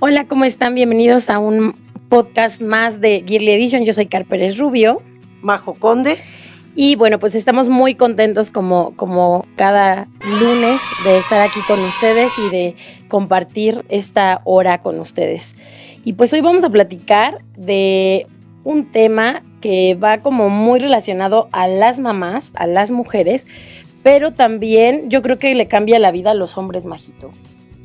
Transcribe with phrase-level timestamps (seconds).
[0.00, 0.76] Hola, ¿cómo están?
[0.76, 1.74] Bienvenidos a un
[2.08, 3.84] podcast más de Girly Edition.
[3.84, 5.02] Yo soy Carpérez Rubio.
[5.42, 6.18] Majo Conde.
[6.76, 10.06] Y bueno, pues estamos muy contentos como, como cada
[10.40, 12.76] lunes de estar aquí con ustedes y de
[13.08, 15.56] compartir esta hora con ustedes.
[16.04, 18.28] Y pues hoy vamos a platicar de
[18.62, 23.48] un tema que va como muy relacionado a las mamás, a las mujeres,
[24.04, 27.32] pero también yo creo que le cambia la vida a los hombres, Majito.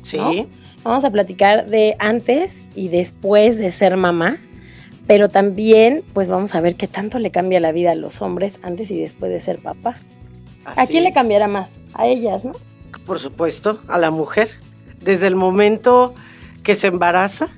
[0.02, 0.46] Sí.
[0.84, 4.36] Vamos a platicar de antes y después de ser mamá,
[5.06, 8.58] pero también pues vamos a ver qué tanto le cambia la vida a los hombres
[8.62, 9.96] antes y después de ser papá.
[10.66, 11.72] ¿A quién le cambiará más?
[11.94, 12.52] A ellas, ¿no?
[13.06, 14.50] Por supuesto, a la mujer.
[15.00, 16.14] Desde el momento
[16.62, 17.48] que se embaraza,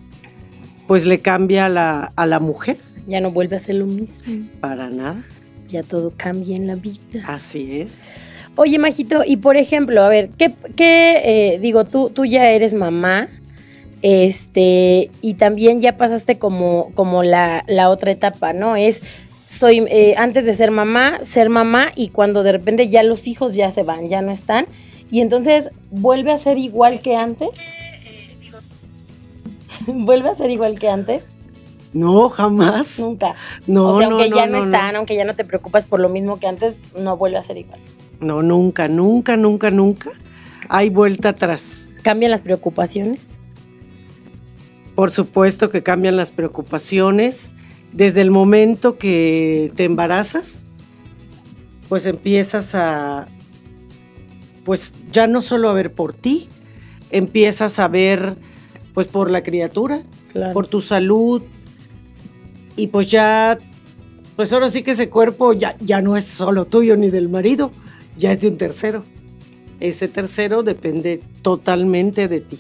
[0.87, 2.77] pues le cambia a la, a la mujer.
[3.09, 4.49] Ya no vuelve a ser lo mismo.
[4.61, 5.25] Para nada.
[5.67, 7.25] Ya todo cambia en la vida.
[7.27, 8.07] Así es.
[8.57, 12.73] Oye, Majito, y por ejemplo, a ver, ¿qué, qué eh, digo, tú, tú ya eres
[12.73, 13.29] mamá,
[14.01, 18.75] este, y también ya pasaste como, como la, la otra etapa, ¿no?
[18.75, 19.03] Es,
[19.47, 23.55] soy, eh, antes de ser mamá, ser mamá, y cuando de repente ya los hijos
[23.55, 24.65] ya se van, ya no están,
[25.11, 27.51] y entonces vuelve a ser igual que antes.
[29.87, 31.25] ¿Vuelve a ser igual que antes?
[31.93, 32.99] No, jamás.
[32.99, 33.35] Nunca.
[33.67, 34.99] No, o sea, no, aunque no, ya no, no, están, no.
[35.01, 37.79] aunque ya no te preocupas por lo mismo que antes, no vuelve a ser igual.
[38.21, 40.11] No, nunca, nunca, nunca, nunca.
[40.69, 41.87] Hay vuelta atrás.
[42.03, 43.33] ¿Cambian las preocupaciones?
[44.95, 47.53] Por supuesto que cambian las preocupaciones.
[47.93, 50.65] Desde el momento que te embarazas,
[51.89, 53.27] pues empiezas a,
[54.65, 56.49] pues ya no solo a ver por ti,
[57.11, 58.37] empiezas a ver,
[58.93, 60.53] pues por la criatura, Claro.
[60.53, 61.43] por tu salud,
[62.77, 63.57] y pues ya,
[64.35, 67.71] pues ahora sí que ese cuerpo ya, ya no es solo tuyo ni del marido,
[68.19, 69.05] ya es de un tercero.
[69.81, 72.59] Ese tercero depende totalmente de ti.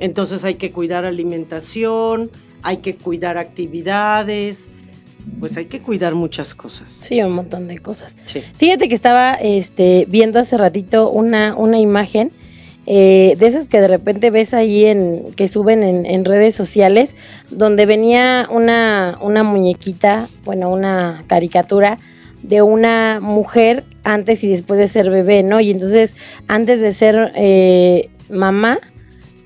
[0.00, 2.30] Entonces hay que cuidar alimentación,
[2.62, 4.70] hay que cuidar actividades,
[5.40, 6.90] pues hay que cuidar muchas cosas.
[6.90, 8.16] Sí, un montón de cosas.
[8.24, 8.42] Sí.
[8.56, 12.30] Fíjate que estaba este, viendo hace ratito una, una imagen
[12.86, 17.14] eh, de esas que de repente ves ahí en, que suben en, en redes sociales,
[17.50, 21.98] donde venía una, una muñequita, bueno, una caricatura
[22.42, 25.60] de una mujer antes y después de ser bebé, ¿no?
[25.60, 26.16] Y entonces,
[26.48, 28.78] antes de ser eh, mamá,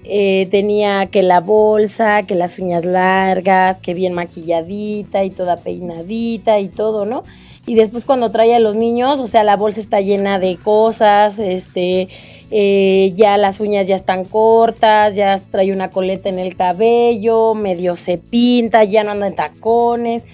[0.05, 6.61] eh, tenía que la bolsa, que las uñas largas, que bien maquilladita y toda peinadita
[6.61, 7.25] y todo, ¿no?
[7.67, 11.39] Y después cuando trae a los niños, o sea, la bolsa está llena de cosas,
[11.39, 12.09] este,
[12.51, 17.97] eh, ya las uñas ya están cortas, ya trae una coleta en el cabello, medio
[17.97, 20.25] se pinta, ya no anda en tacones.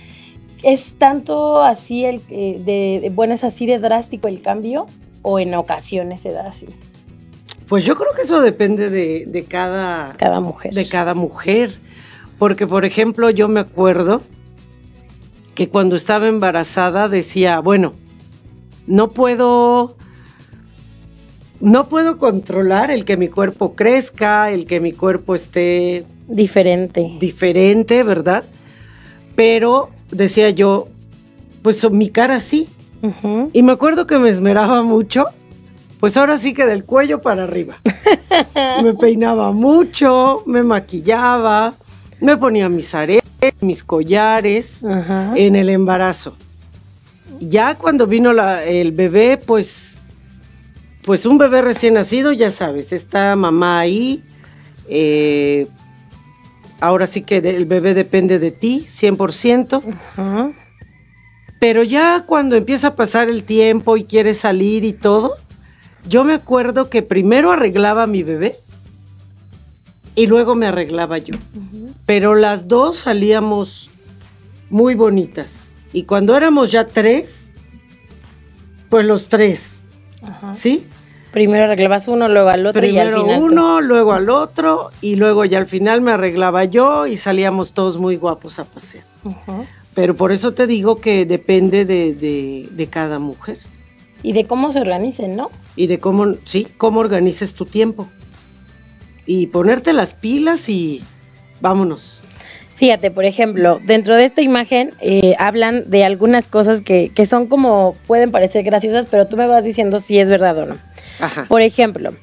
[0.62, 2.60] ¿Es tanto así el, eh,
[3.02, 4.86] de, bueno, es así de drástico el cambio
[5.22, 6.66] o en ocasiones se da así?
[7.68, 10.72] Pues yo creo que eso depende de, de cada, Cada mujer.
[10.74, 11.72] de cada mujer.
[12.38, 14.22] Porque, por ejemplo, yo me acuerdo
[15.54, 17.92] que cuando estaba embarazada decía, bueno,
[18.86, 19.96] no puedo,
[21.60, 27.16] no puedo controlar el que mi cuerpo crezca, el que mi cuerpo esté Diferente.
[27.18, 28.44] diferente, ¿verdad?
[29.34, 30.88] Pero decía yo,
[31.62, 32.68] pues mi cara sí.
[33.52, 35.24] Y me acuerdo que me esmeraba mucho,
[36.00, 37.78] pues ahora sí que del cuello para arriba.
[38.82, 41.74] me peinaba mucho, me maquillaba,
[42.20, 44.82] me ponía mis aretes, mis collares
[45.36, 46.34] en el embarazo.
[47.40, 49.94] Ya cuando vino la- el bebé, pues,
[51.04, 54.22] pues un bebé recién nacido, ya sabes, está mamá ahí.
[54.90, 55.66] eh,
[56.80, 59.82] ahora sí que el bebé depende de ti, 100%.
[60.16, 60.52] Ajá.
[61.60, 65.36] Pero ya cuando empieza a pasar el tiempo y quiere salir y todo,
[66.08, 68.56] yo me acuerdo que primero arreglaba a mi bebé
[70.14, 71.34] y luego me arreglaba yo.
[72.06, 73.90] Pero las dos salíamos
[74.70, 75.64] muy bonitas.
[75.92, 77.50] Y cuando éramos ya tres,
[78.88, 79.80] pues los tres,
[80.22, 80.54] Ajá.
[80.54, 80.86] ¿sí?
[81.32, 83.42] Primero arreglabas uno, luego al otro y al Primero final.
[83.42, 87.98] uno, luego al otro y luego ya al final me arreglaba yo y salíamos todos
[87.98, 89.04] muy guapos a pasear.
[89.94, 93.58] Pero por eso te digo que depende de, de- de cada mujer
[94.22, 95.50] Y de cómo se organicen, ¿no?
[95.76, 98.08] y de cómo, sí, cómo organices tu tiempo.
[99.26, 101.02] Y ponerte las pilas y
[101.60, 102.20] vámonos.
[102.76, 107.46] Fíjate, por ejemplo, dentro de esta imagen eh, hablan de algunas cosas que, que son
[107.48, 110.76] como, pueden parecer graciosas, pero tú me vas diciendo si es verdad o no.
[111.48, 112.14] Por ejemplo,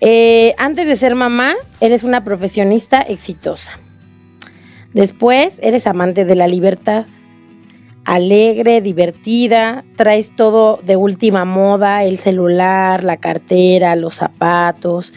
[0.00, 3.78] eh, antes de ser mamá, eres una profesionista exitosa.
[4.92, 7.06] Después, eres amante de la libertad.
[8.04, 15.12] Alegre, divertida, traes todo de última moda, el celular, la cartera, los zapatos,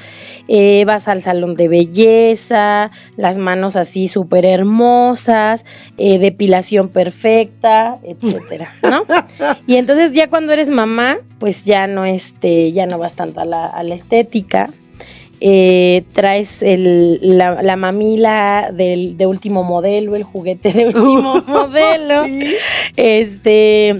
[0.47, 5.63] eh, vas al salón de belleza, las manos así súper hermosas,
[5.97, 9.03] eh, depilación perfecta, etcétera, ¿no?
[9.67, 13.45] Y entonces ya cuando eres mamá, pues ya no, este, ya no vas tanto a
[13.45, 14.69] la, a la estética,
[15.45, 22.23] eh, traes el, la, la mamila del, de último modelo, el juguete de último modelo.
[22.95, 23.99] Este,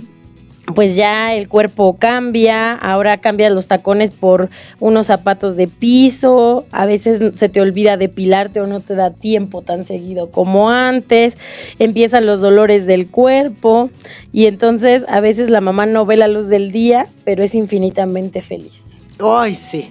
[0.74, 4.48] pues ya el cuerpo cambia, ahora cambias los tacones por
[4.80, 9.64] unos zapatos de piso, a veces se te olvida depilarte o no te da tiempo
[9.64, 11.34] tan seguido como antes,
[11.78, 13.90] empiezan los dolores del cuerpo
[14.32, 18.42] y entonces a veces la mamá no ve la luz del día, pero es infinitamente
[18.42, 18.72] feliz.
[19.20, 19.90] Ay, sí.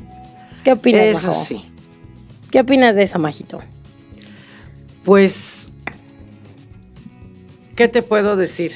[0.65, 1.45] ¿Qué opinas, Eso Majo?
[1.45, 1.65] sí.
[2.51, 3.61] ¿Qué opinas de eso, Majito?
[5.05, 5.73] Pues,
[7.75, 8.73] ¿qué te puedo decir?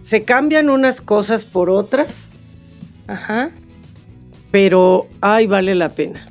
[0.00, 2.28] Se cambian unas cosas por otras,
[3.06, 3.50] Ajá.
[4.50, 6.26] pero ay, vale la pena.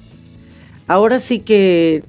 [0.87, 2.03] Ahora sí que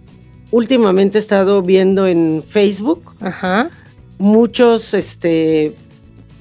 [0.50, 3.70] últimamente he estado viendo en Facebook Ajá.
[4.18, 5.74] muchos, este,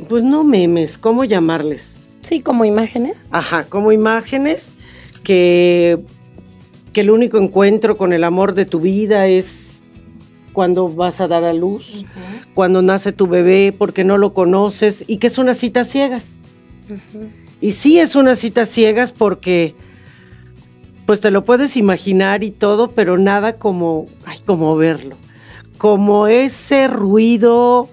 [0.07, 1.99] pues no memes, ¿cómo llamarles?
[2.21, 3.29] Sí, como imágenes.
[3.31, 4.75] Ajá, como imágenes
[5.27, 5.99] que,
[6.93, 9.81] que el único encuentro con el amor de tu vida es
[10.53, 12.05] cuando vas a dar a luz,
[12.53, 16.37] cuando nace tu bebé porque no lo conoces y que es una cita ciegas.
[17.59, 19.75] Y sí es una cita ciegas porque
[21.05, 25.17] pues te lo puedes imaginar y todo, pero nada como, ay, como verlo.
[25.77, 27.89] Como ese ruido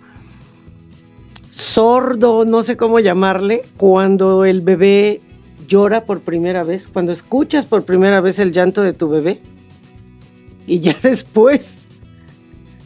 [1.51, 5.21] sordo, no sé cómo llamarle, cuando el bebé
[5.67, 9.41] llora por primera vez, cuando escuchas por primera vez el llanto de tu bebé.
[10.67, 11.87] Y ya después,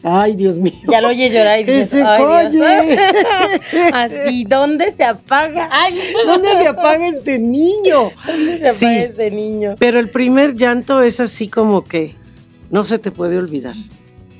[0.03, 0.73] ay Dios mío.
[0.89, 2.65] Ya lo oyes llorar y dices, se ay, Dios".
[2.65, 2.97] calle.
[3.93, 5.69] Así, ¿dónde se apaga?
[5.71, 8.11] Ay, ¿Dónde se apaga este niño?
[8.25, 9.75] ¿Dónde se apaga este niño?
[9.79, 12.15] Pero el primer llanto es así como que
[12.69, 13.75] no se te puede olvidar.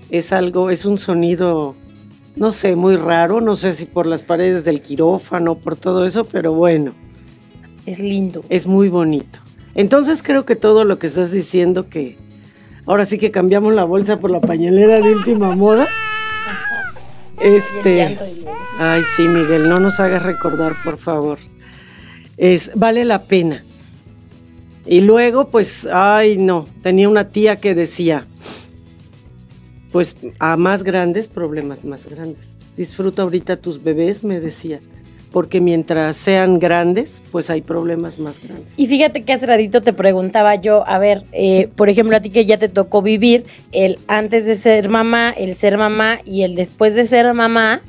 [0.09, 1.75] Es algo, es un sonido,
[2.35, 6.23] no sé, muy raro, no sé si por las paredes del quirófano, por todo eso,
[6.23, 6.93] pero bueno,
[7.85, 8.43] Es lindo.
[8.49, 9.39] es muy bonito.
[9.75, 12.17] Entonces creo que todo lo que estás diciendo que
[12.85, 15.87] ahora sí que cambiamos la bolsa por la pañalera de última moda.
[17.39, 18.17] Este,
[18.81, 21.37] Ay, sí, Miguel, no nos hagas recordar, por favor.
[22.37, 23.65] Es, vale la pena.
[24.85, 28.25] Y luego, pues, ay, no, tenía una tía que decía,
[29.91, 32.57] pues, a más grandes, problemas más grandes.
[32.77, 34.79] Disfruta ahorita tus bebés, me decía,
[35.31, 38.67] porque mientras sean grandes, pues hay problemas más grandes.
[38.77, 42.29] Y fíjate que hace ratito te preguntaba yo, a ver, eh, por ejemplo, a ti
[42.31, 46.55] que ya te tocó vivir el antes de ser mamá, el ser mamá y el
[46.55, 47.79] después de ser mamá,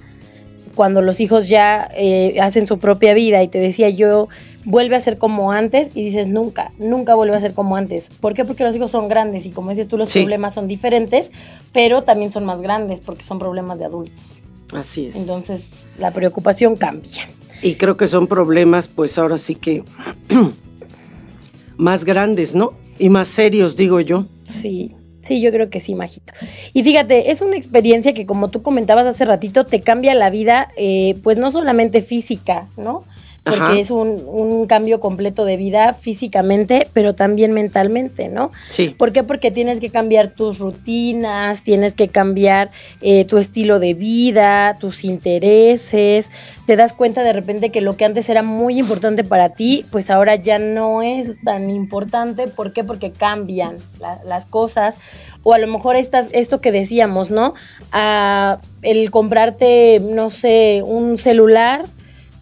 [0.75, 4.29] cuando los hijos ya eh, hacen su propia vida y te decía yo,
[4.65, 8.09] vuelve a ser como antes y dices nunca, nunca vuelve a ser como antes.
[8.21, 8.45] ¿Por qué?
[8.45, 10.21] Porque los hijos son grandes y como dices tú, los Sí.
[10.21, 11.31] problemas son diferentes,
[11.73, 14.40] pero también son más grandes porque son problemas de adultos.
[14.73, 15.17] Así es.
[15.17, 17.29] Entonces la preocupación cambia.
[17.63, 19.85] Y creo que son problemas, pues ahora sí que
[21.77, 22.73] más grandes, ¿no?
[22.99, 24.27] Y más serios, digo yo.
[24.45, 26.33] Sí, sí, yo creo que sí, Majito.
[26.73, 30.71] Y fíjate, es una experiencia que como tú comentabas hace ratito, te cambia la vida,
[30.77, 33.05] eh, pues no solamente física, ¿no?
[33.51, 33.79] Porque Ajá.
[33.79, 38.51] es un, un cambio completo de vida físicamente, pero también mentalmente, ¿no?
[38.69, 38.91] Sí.
[38.91, 39.23] ¿Por qué?
[39.25, 42.71] Porque tienes que cambiar tus rutinas, tienes que cambiar
[43.03, 46.31] eh, tu estilo de vida, tus intereses.
[46.67, 50.11] Te das cuenta de repente que lo que antes era muy importante para ti, pues
[50.11, 52.47] ahora ya no es tan importante.
[52.49, 52.85] ¿Por qué?
[52.85, 54.95] Porque cambian la- las cosas.
[55.43, 57.55] O a lo mejor estas, esto que decíamos, ¿no?
[57.93, 61.87] Ah, el comprarte, no sé, un celular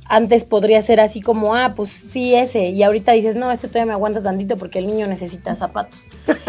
[0.08, 2.70] antes podría ser así como, ah, pues sí, ese.
[2.70, 6.00] Y ahorita dices, no, este todavía me aguanta tantito porque el niño necesita zapatos.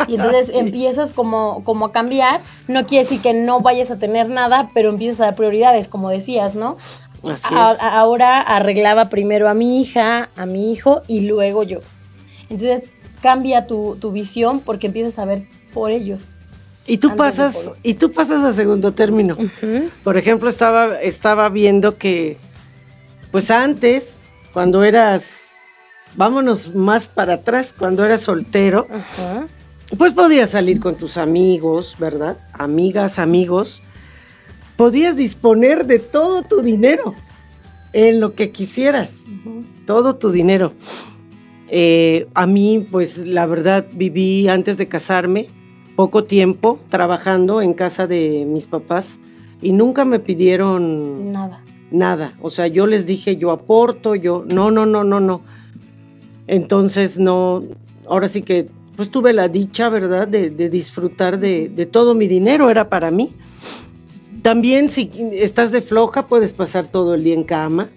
[0.07, 0.57] Y entonces Sí.
[0.59, 2.41] empiezas como, como a cambiar.
[2.67, 6.09] No quiere decir que no vayas a tener nada, pero empiezas a dar prioridades, como
[6.09, 6.77] decías, ¿no?
[7.29, 7.81] Así A- es.
[7.81, 11.79] ahora arreglaba primero a mi hija, a mi hijo y luego yo.
[12.49, 12.89] Entonces
[13.21, 16.23] cambia tu, tu visión porque empiezas a ver por ellos.
[16.87, 19.37] Y tú pasas, y tú pasas a segundo término.
[20.03, 22.37] Por ejemplo, estaba, estaba viendo que,
[23.31, 24.15] pues antes,
[24.53, 25.51] cuando eras,
[26.15, 29.47] vámonos más para atrás, cuando eras soltero, Ajá.
[29.97, 32.37] pues podías salir con tus amigos, ¿verdad?
[32.53, 33.81] Amigas, amigos.
[34.77, 37.13] podías disponer de todo tu dinero
[37.91, 39.15] en lo que quisieras,
[39.85, 40.71] todo tu dinero.
[41.69, 45.47] Eh, a mí, pues la verdad, viví antes de casarme
[45.95, 49.19] poco tiempo trabajando en casa de mis papás
[49.61, 51.61] y nunca me pidieron Nada.
[51.91, 52.33] Nada.
[52.41, 55.41] O sea, yo les dije, yo aporto, yo, no, no, no, no, no.
[56.47, 57.63] Entonces, no,
[58.07, 62.27] ahora sí que, pues tuve la dicha, ¿verdad?, de, de disfrutar de, de todo mi
[62.27, 63.31] dinero, era para mí.
[64.41, 67.87] También si estás de floja, puedes pasar todo el día en cama,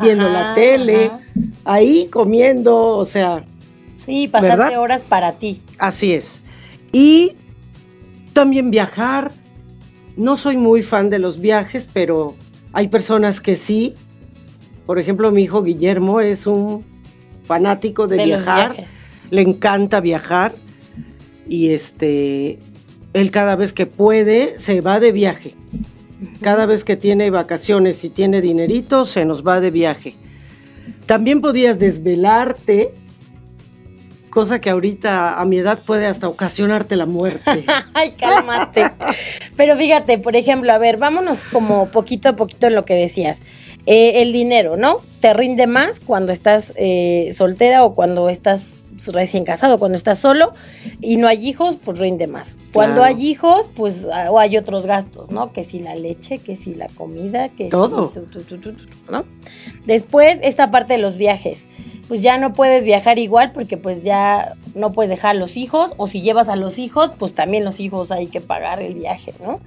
[0.00, 1.20] viendo Ajá, la tele, ajá.
[1.64, 3.44] ahí comiendo, o sea,
[4.04, 4.78] Sí, ¿Verdad?
[4.78, 5.62] horas para ti.
[5.78, 6.42] Así es.
[6.92, 7.32] Y
[8.34, 9.32] también viajar.
[10.16, 12.34] No soy muy fan de los viajes, pero
[12.74, 13.94] hay personas que sí.
[14.84, 16.84] Por ejemplo, mi hijo Guillermo es un
[17.46, 18.86] fanático de, viajar.
[19.30, 20.52] Le encanta viajar.
[21.48, 22.58] Y este,
[23.12, 25.54] él cada vez que puede se va de viaje.
[26.40, 30.14] Cada vez que tiene vacaciones y tiene dinerito, se nos va de viaje.
[31.06, 32.92] También podías desvelarte,
[34.34, 37.64] cosa que ahorita a mi edad puede hasta ocasionarte la muerte.
[37.94, 38.90] Ay, cálmate.
[39.56, 43.42] Pero fíjate, por ejemplo, a ver, vámonos como poquito a poquito en lo que decías.
[43.86, 44.96] Eh, el dinero, ¿no?
[45.20, 48.72] Te rinde más cuando estás eh, soltera o cuando estás
[49.12, 50.50] recién casado, cuando estás solo
[51.00, 52.56] y no hay hijos, pues rinde más.
[52.72, 53.14] Cuando Claro.
[53.16, 55.52] hay hijos, pues ah, o hay otros gastos, ¿no?
[55.52, 58.08] Que si la leche, que si la comida, que si Todo.
[58.08, 58.72] tu, tu, tu, tu,
[59.10, 59.24] ¿no?
[59.84, 61.66] Después, esta parte de los viajes.
[62.08, 65.92] Pues ya no puedes viajar igual porque pues ya no puedes dejar a los hijos
[65.96, 69.32] o si llevas a los hijos, pues también los hijos hay que pagar el viaje,
[69.42, 69.60] ¿no?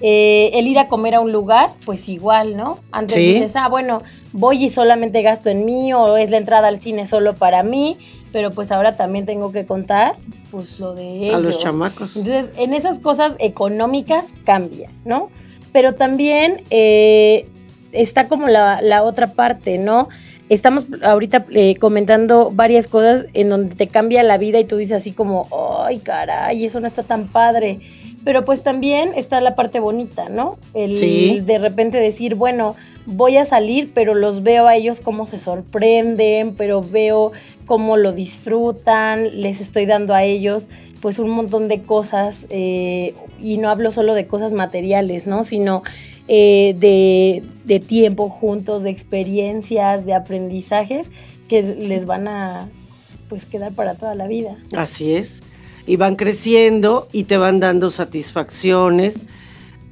[0.00, 2.78] Eh, el ir a comer a un lugar, pues igual, ¿no?
[2.90, 3.34] Antes Sí.
[3.34, 7.04] dices, ah, bueno, voy y solamente gasto en mí o es la entrada al cine
[7.06, 7.98] solo para mí,
[8.32, 10.16] pero pues ahora también tengo que contar
[10.50, 11.34] pues lo de ellos.
[11.34, 12.16] A los chamacos.
[12.16, 15.28] Entonces, en esas cosas económicas cambia, ¿no?
[15.72, 17.46] Pero también eh,
[17.92, 20.08] está como la, la otra parte, ¿no?
[20.50, 24.98] Estamos ahorita eh, comentando varias cosas en donde te cambia la vida y tú dices
[25.00, 25.48] así como,
[25.84, 27.80] ay, caray, eso no está tan padre.
[28.24, 30.58] Pero pues también está la parte bonita, ¿no?
[30.74, 31.40] El Sí.
[31.44, 36.54] de repente decir, bueno, voy a salir, pero los veo a ellos cómo se sorprenden,
[36.54, 37.32] pero veo
[37.66, 40.68] cómo lo disfrutan, les estoy dando a ellos
[41.00, 45.44] pues un montón de cosas eh, y no hablo solo de cosas materiales, ¿no?
[45.44, 45.82] Sino
[46.28, 51.10] eh, de, de tiempo juntos, de experiencias, de aprendizajes
[51.48, 52.68] que les van a
[53.28, 54.56] pues quedar para toda la vida.
[54.76, 55.42] Así es.
[55.86, 59.26] Y van creciendo y te van dando satisfacciones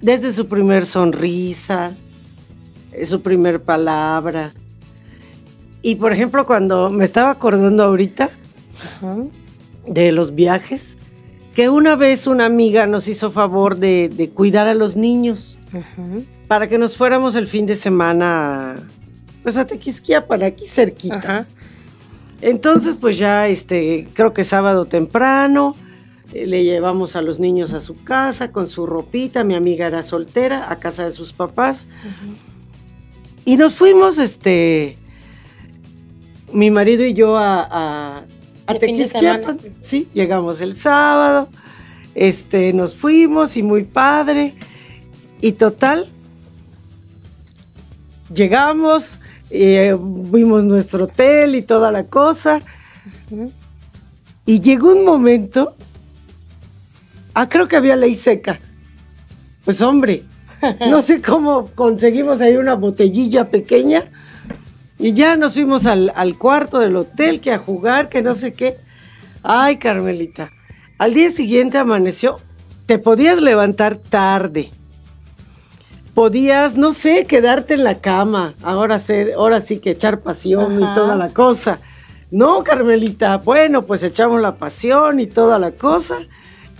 [0.01, 1.93] desde su primer sonrisa,
[2.93, 4.53] eh, su primer palabra.
[5.83, 8.31] Y por ejemplo, cuando me estaba acordando ahorita
[8.97, 9.17] Ajá.
[9.87, 10.97] de los viajes,
[11.55, 15.59] que una vez una amiga nos hizo favor de, de cuidar a los niños
[16.49, 18.77] para que nos fuéramos el fin de semana
[19.43, 21.47] pues a Tequisquiapan, aquí cerquita.
[22.41, 25.75] Entonces, pues ya, este, creo que sábado temprano,
[26.33, 30.03] eh, le llevamos a los niños a su casa con su ropita, mi amiga era
[30.03, 31.89] soltera, a casa de sus papás.
[33.45, 34.97] Y nos fuimos, este,
[36.53, 38.23] mi marido y yo a, a,
[38.67, 39.59] a Tequisquiapan.
[39.81, 41.49] Sí, llegamos el sábado,
[42.15, 44.55] este, nos fuimos y muy padre.
[45.41, 46.09] Y total,
[48.33, 52.61] llegamos, eh, vimos nuestro hotel y toda la cosa.
[54.47, 55.75] Y llegó un momento,
[57.35, 58.61] ah, creo que había ley seca.
[59.65, 60.25] Pues hombre,
[60.89, 64.11] no sé cómo conseguimos ahí una botellilla pequeña
[64.99, 68.53] y ya nos fuimos al, al cuarto del hotel, que a jugar, que no sé
[68.53, 68.77] qué.
[69.43, 70.51] Ay, Carmelita,
[70.99, 72.37] al día siguiente amaneció,
[72.87, 74.71] te podías levantar tarde
[76.15, 80.95] podías, no sé, quedarte en la cama, ahora, ser, ahora sí que echar pasión y
[80.95, 81.81] toda la cosa.
[82.31, 86.19] No, Carmelita, bueno, pues echamos la pasión y toda la cosa.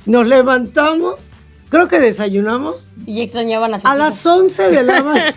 [0.07, 1.29] Nos levantamos,
[1.73, 3.99] creo que desayunamos Y extrañaban a sus a hijos.
[3.99, 5.35] las 11 de la mañana.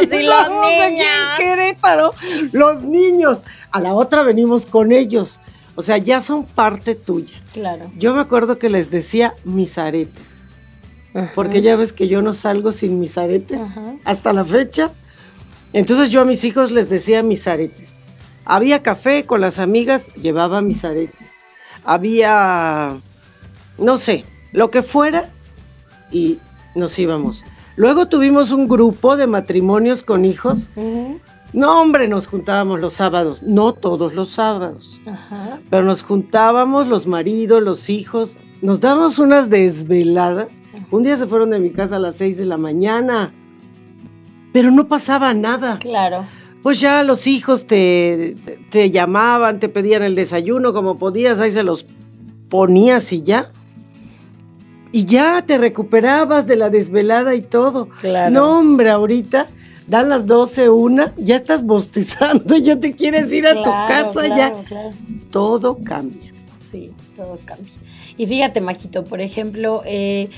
[0.00, 1.06] Sí, los en niños.
[1.36, 2.14] Querétaro,
[2.52, 3.42] los niños.
[3.70, 5.40] A la otra venimos con ellos.
[5.74, 7.34] O sea, ya son parte tuya.
[7.52, 7.90] Claro.
[7.98, 10.22] Yo me acuerdo que les decía mis aretes.
[11.34, 13.96] Porque ya ves que yo no salgo sin mis aretes Ajá.
[14.06, 14.92] hasta la fecha.
[15.74, 17.90] Entonces yo a mis hijos les decía mis aretes.
[18.44, 21.28] Había café con las amigas, llevaba mis aretes.
[21.84, 22.96] Había,
[23.78, 25.28] no sé, lo que fuera
[26.12, 26.38] y
[26.74, 27.44] nos íbamos.
[27.76, 30.68] Luego tuvimos un grupo de matrimonios con hijos.
[31.52, 34.98] No, hombre, nos juntábamos los sábados, no todos los sábados.
[35.06, 35.58] Ajá.
[35.68, 40.52] Pero nos juntábamos los maridos, los hijos, nos dábamos unas desveladas.
[40.90, 43.32] Un día se fueron de mi casa a las 6 de la mañana,
[44.52, 45.78] pero no pasaba nada.
[45.78, 46.24] Claro.
[46.62, 48.36] Pues ya los hijos te,
[48.70, 51.84] te llamaban, te pedían el desayuno como podías, ahí se los
[52.48, 53.50] ponías y ya.
[54.92, 57.88] Y ya te recuperabas de la desvelada y todo.
[58.00, 58.30] Claro.
[58.32, 59.48] No, hombre, ahorita
[59.86, 64.36] dan las 12, una, ya estás bostezando, ya te quieres ir a tu casa, claro,
[64.36, 64.52] ya.
[64.64, 64.90] claro.
[65.30, 66.32] Todo cambia.
[66.70, 67.72] Sí, todo cambia.
[68.16, 70.28] Y fíjate, Majito, por ejemplo, eh,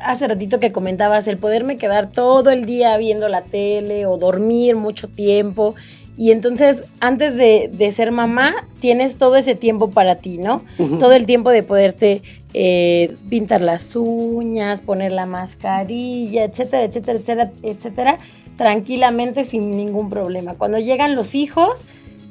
[0.00, 4.76] hace ratito que comentabas el poderme quedar todo el día viendo la tele o dormir
[4.76, 5.74] mucho tiempo.
[6.16, 10.62] Y entonces, antes de, de ser mamá, tienes todo ese tiempo para ti, ¿no?
[10.98, 12.22] Todo el tiempo de poderte
[12.54, 18.18] eh, pintar las uñas, poner la mascarilla, etcétera, etcétera, etcétera, etcétera,
[18.56, 20.54] tranquilamente sin ningún problema.
[20.54, 21.84] Cuando llegan los hijos,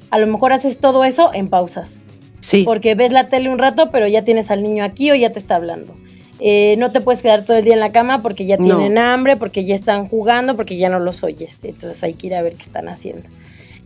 [0.09, 1.99] a lo mejor haces todo eso en pausas.
[2.39, 2.63] Sí.
[2.63, 5.39] Porque ves la tele un rato, pero ya tienes al niño aquí o ya te
[5.39, 5.93] está hablando.
[6.39, 8.77] Eh, no te puedes quedar todo el día en la cama porque ya No.
[8.77, 11.63] tienen hambre, porque ya están jugando, porque ya no los oyes.
[11.63, 13.23] Entonces hay que ir a ver qué están haciendo.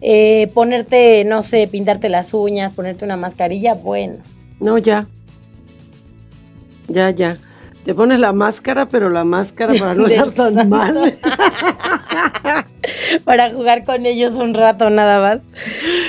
[0.01, 4.15] Eh, ponerte, no sé, pintarte las uñas, ponerte una mascarilla, bueno.
[4.59, 5.07] No, ya.
[6.87, 7.37] Ya, ya.
[7.85, 11.17] Te pones la máscara, pero la máscara para no estar tan mal.
[13.25, 15.39] Para jugar con ellos un rato nada más.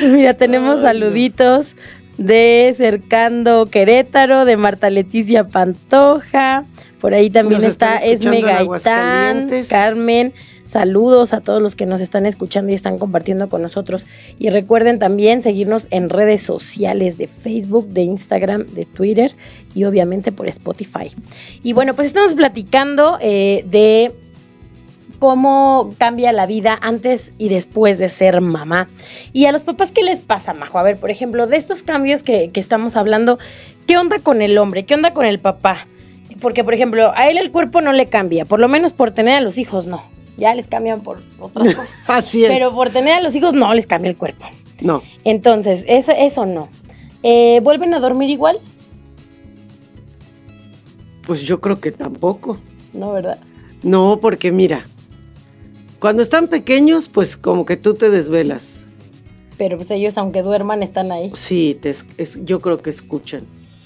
[0.03, 1.75] Mira, tenemos Ay, saluditos
[2.19, 6.65] de Cercando Querétaro, de Marta Leticia Pantoja.
[7.01, 9.49] Por ahí también Nos está Esme Gaitán.
[9.69, 10.33] Carmen.
[10.67, 14.07] Saludos a todos los que nos están escuchando y están compartiendo con nosotros.
[14.39, 19.33] Y recuerden también seguirnos en redes sociales de Facebook, de Instagram, de Twitter
[19.75, 21.11] y obviamente por Spotify.
[21.63, 24.13] Y bueno, pues estamos platicando eh, de
[25.19, 28.89] cómo cambia la vida antes y después de ser mamá.
[29.33, 30.79] Y a los papás, ¿qué les pasa, Majo?
[30.79, 33.39] A ver, por ejemplo, de estos cambios que, que estamos hablando,
[33.87, 34.85] ¿qué onda con el hombre?
[34.85, 35.87] ¿Qué onda con el papá?
[36.41, 39.35] Porque, por ejemplo, a él el cuerpo no le cambia, por lo menos por tener
[39.35, 40.12] a los hijos no.
[40.37, 41.97] Ya les cambian por otras cosas.
[42.07, 42.51] Así es.
[42.51, 44.47] Pero por tener a los hijos no les cambia el cuerpo.
[44.81, 45.03] No.
[45.25, 46.69] Entonces, eso, eso no.
[47.23, 48.59] Eh, ¿Vuelven a dormir igual?
[51.27, 52.59] Pues yo creo que tampoco.
[52.93, 53.39] No, ¿verdad?
[53.83, 54.85] No, porque mira,
[55.99, 58.85] cuando están pequeños, pues como que tú te desvelas.
[59.57, 61.31] Pero pues ellos, aunque duerman, están ahí.
[61.37, 63.43] Sí, te es- es- yo creo que escuchan.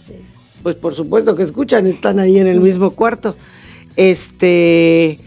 [0.07, 0.15] Sí.
[0.63, 3.37] Pues por supuesto que escuchan, están ahí en el mismo cuarto.
[3.97, 5.19] Este,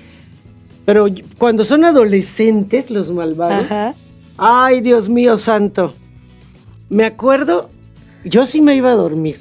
[0.89, 1.05] pero
[1.37, 3.93] cuando son adolescentes los malvados, Ajá.
[4.39, 5.93] ay Dios mío santo,
[6.89, 7.69] me acuerdo,
[8.25, 9.35] yo sí me iba a dormir.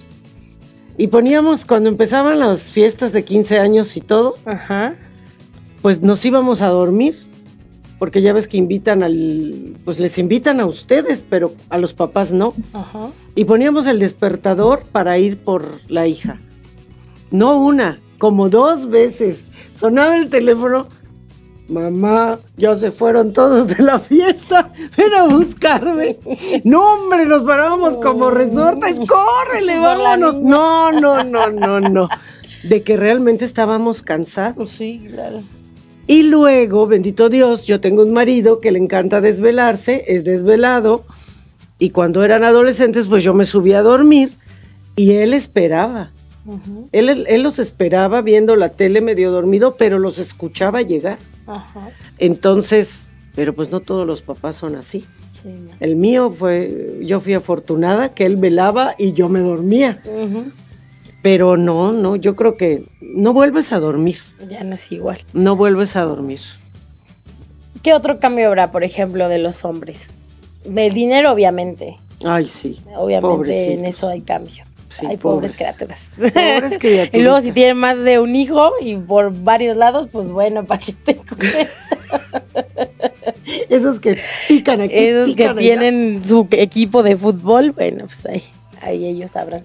[0.98, 4.96] Y poníamos, cuando empezaban las fiestas de 15 años y todo, Ajá.
[5.80, 7.16] pues nos íbamos a dormir,
[7.98, 12.30] porque ya ves que invitan al, pues les invitan a ustedes, pero a los papás
[12.30, 12.52] no.
[12.74, 13.08] Ajá.
[13.36, 16.36] Y poníamos el despertador para ir por la hija.
[17.30, 19.46] No una, como dos veces.
[19.74, 20.88] Sonaba el teléfono.
[21.68, 24.72] Mamá, ya se fueron todos de la fiesta.
[24.96, 26.16] Ven a buscarme.
[26.64, 28.98] No, hombre, nos parábamos como resortes.
[29.00, 30.40] ¡Córrele, vámonos!
[30.40, 32.08] No, no, no, no, no.
[32.62, 34.70] De que realmente estábamos cansados.
[34.70, 35.42] Sí, claro.
[36.06, 41.04] Y luego, bendito Dios, yo tengo un marido que le encanta desvelarse, es desvelado,
[41.78, 44.32] y cuando eran adolescentes, pues yo me subía a dormir
[44.96, 46.10] y él esperaba.
[46.92, 51.18] él, él los esperaba viendo la tele medio dormido, pero los escuchaba llegar.
[51.48, 51.88] Ajá.
[52.18, 55.04] Entonces, pero pues no todos los papás son así.
[55.40, 55.70] Sí, no.
[55.80, 60.00] El mío fue, yo fui afortunada que él velaba y yo me dormía.
[61.22, 65.18] Pero no, no, yo creo que no vuelves a dormir, Ya no es igual.
[65.32, 66.40] no vuelves a dormir.
[67.82, 70.14] ¿Qué otro cambio habrá, por ejemplo, de los hombres?
[70.64, 71.96] Del dinero, obviamente.
[72.24, 72.80] Ay, sí.
[72.96, 74.64] Obviamente en eso hay cambio.
[74.90, 75.56] Sí, hay pobres, pobres.
[75.56, 76.08] criaturas.
[76.16, 76.32] Pobres
[76.78, 77.20] criaturitas.
[77.20, 80.80] y luego si tienen más de un hijo y por varios lados, pues bueno, para
[80.80, 81.20] que te.
[83.68, 84.94] Esos que pican aquí.
[84.94, 85.58] Esos que allá.
[85.58, 88.42] tienen su equipo de fútbol, bueno, pues ahí,
[88.80, 89.62] ahí ellos sabrán.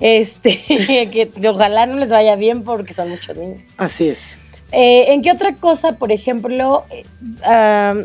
[0.00, 3.66] Este, que ojalá no les vaya bien porque son muchos niños.
[3.76, 4.34] Así es.
[4.72, 8.04] Eh, ¿En qué otra cosa, por ejemplo, eh,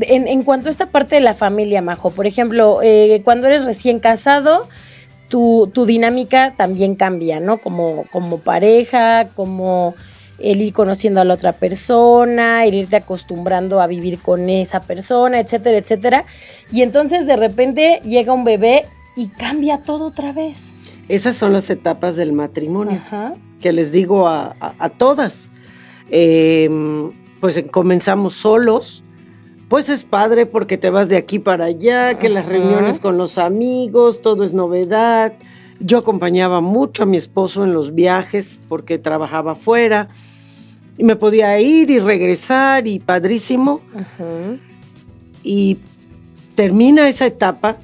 [0.00, 2.10] en, en cuanto a esta parte de la familia, Majo?
[2.10, 4.68] Por ejemplo, eh, cuando eres recién casado,
[5.28, 7.58] tu, tu dinámica también cambia, ¿no?
[7.58, 9.94] Como, como pareja, como
[10.38, 15.38] el ir conociendo a la otra persona, el irte acostumbrando a vivir con esa persona,
[15.40, 16.24] etcétera, etcétera.
[16.72, 18.84] Y entonces de repente llega un bebé
[19.16, 20.64] y cambia todo otra vez.
[21.08, 23.34] Esas son las etapas del matrimonio Ajá.
[23.60, 25.50] que les digo a, a- a todas.
[26.10, 26.68] Eh,
[27.40, 29.03] pues comenzamos solos.
[29.74, 33.38] Pues es padre porque te vas de aquí para allá, que las reuniones con los
[33.38, 35.32] amigos, todo es novedad.
[35.80, 40.06] Yo acompañaba mucho a mi esposo en los viajes porque trabajaba afuera
[40.96, 43.80] y me podía ir y regresar y padrísimo.
[45.42, 45.78] Y
[46.54, 47.76] termina esa etapa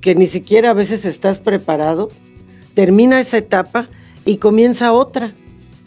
[0.00, 2.08] que ni siquiera a veces estás preparado,
[2.74, 3.88] termina esa etapa
[4.24, 5.32] y comienza otra.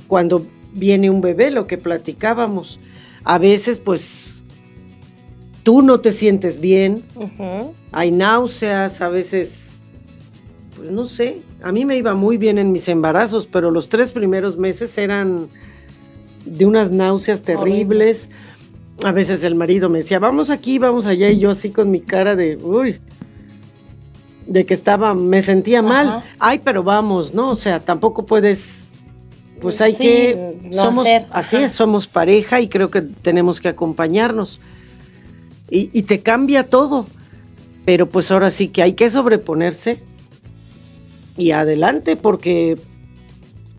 [0.10, 2.82] Cuando viene un bebé, lo que platicábamos,
[3.23, 4.32] a veces pues
[5.63, 7.04] tú no te sientes bien,
[7.91, 9.82] hay náuseas, a veces,
[10.76, 14.12] pues no sé, a mí me iba muy bien en mis embarazos, pero los tres
[14.12, 15.47] primeros meses eran
[16.45, 18.30] de unas náuseas terribles.
[19.04, 21.99] A veces el marido me decía, vamos aquí, vamos allá, y yo así con mi
[21.99, 22.99] cara de, uy,
[24.45, 26.21] de que estaba, me sentía mal.
[26.39, 27.52] Ay, pero vamos, ¿no?
[27.52, 28.88] O sea, tampoco puedes,
[29.62, 34.60] pues hay que, somos, así es, somos pareja y creo que tenemos que acompañarnos.
[35.69, 37.06] Y, y te cambia todo.
[37.86, 40.02] Pero pues ahora sí que hay que sobreponerse
[41.38, 42.78] y adelante porque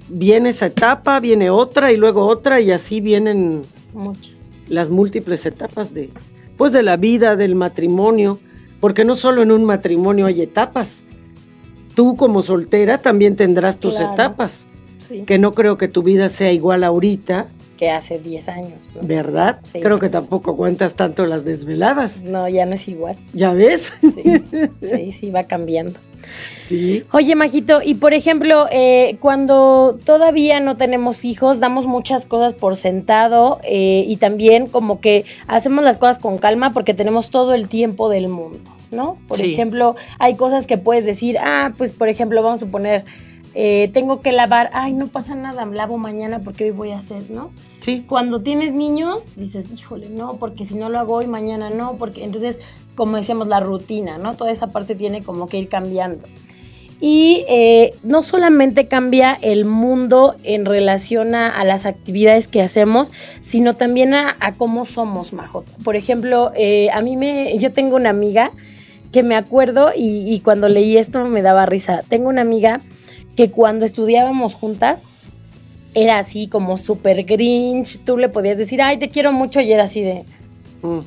[0.09, 3.63] viene esa etapa, viene otra y luego otra y así vienen
[3.95, 4.43] Muchas.
[4.69, 6.11] las múltiples etapas de
[6.59, 8.39] pues de la vida, del matrimonio,
[8.81, 11.03] porque no solo en un matrimonio hay etapas.
[11.97, 14.13] Tú como soltera también tendrás tus Claro.
[14.13, 14.67] etapas,
[14.99, 15.23] Sí.
[15.27, 17.47] que no creo que tu vida sea igual ahorita,
[17.85, 18.73] Que hace 10 años.
[18.95, 19.07] ¿no?
[19.07, 19.59] ¿verdad?
[19.63, 19.81] Sí.
[19.81, 22.23] Creo que tampoco aguantas tanto las desveladas.
[22.23, 23.17] No, ya no es igual.
[23.35, 23.93] ¿Ya ves?
[24.01, 24.09] Sí,
[24.81, 26.01] sí, sí, va cambiando.
[26.67, 27.05] Sí.
[27.13, 32.77] Oye, Majito, y por ejemplo, eh, cuando todavía no tenemos hijos, damos muchas cosas por
[32.79, 37.69] sentado eh, y también como que hacemos las cosas con calma porque tenemos todo el
[37.69, 38.59] tiempo del mundo,
[38.91, 39.19] ¿no?
[39.29, 39.53] Por Sí.
[39.53, 43.05] ejemplo, hay cosas que puedes decir, ah, pues por ejemplo, vamos a suponer,
[43.55, 47.31] eh, tengo que lavar, ay, no pasa nada, lavo mañana porque hoy voy a hacer,
[47.31, 47.51] ¿no?
[47.81, 48.05] Sí.
[48.09, 52.25] Cuando tienes niños, dices, híjole, no, porque si no lo hago hoy, mañana no, porque
[52.25, 52.59] entonces,
[52.97, 54.35] como decíamos, la rutina, ¿no?
[54.35, 56.27] Toda esa parte tiene como que ir cambiando.
[57.01, 63.13] Y eh, no solamente cambia el mundo en relación a, a las actividades que hacemos,
[63.43, 65.65] sino también a, a cómo somos, Majo.
[65.85, 68.53] Por ejemplo, eh, a mí me, yo tengo una amiga
[69.13, 72.03] que me acuerdo y, y cuando leí esto me daba risa.
[72.09, 72.81] Tengo una amiga
[73.37, 75.05] que cuando estudiábamos juntas,
[75.95, 79.85] era así como súper grinch, tú le podías decir, ay, te quiero mucho, y era
[79.85, 80.25] así de,
[80.83, 80.99] Mm,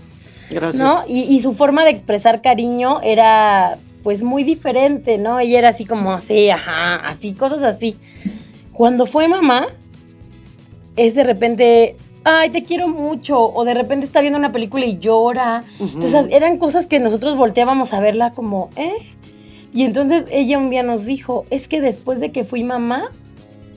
[0.49, 0.75] Gracias.
[0.75, 1.01] ¿no?
[1.07, 5.39] Y, y su forma de expresar cariño era pues muy diferente, ¿no?
[5.39, 7.95] Ella era así como así, ajá, así, cosas así.
[8.71, 9.67] Cuando fue mamá,
[10.95, 14.97] es de repente, ay, te quiero mucho, o de repente está viendo una película y
[14.97, 15.63] llora.
[15.79, 18.93] Entonces eran cosas que nosotros volteábamos a verla como, ¿eh?
[19.73, 23.09] Y entonces ella un día nos dijo, es que después de que fui mamá,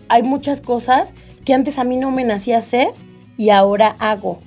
[0.09, 1.13] hay muchas cosas
[1.45, 2.89] que antes a mí no me nacía hacer
[3.37, 4.41] y ahora hago.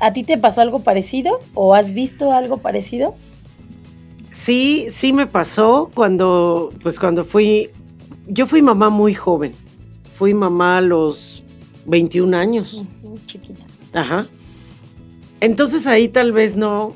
[0.00, 3.14] ¿A ti te pasó algo parecido o has visto algo parecido?
[4.30, 7.70] Sí, sí me pasó cuando, pues cuando fui,
[8.26, 9.52] yo fui mamá muy joven.
[10.16, 11.44] Fui mamá a los
[11.86, 12.74] 21 años.
[12.74, 13.64] Ujú, Chiquita.
[13.92, 14.26] Ajá.
[15.40, 16.94] Entonces ahí tal vez no.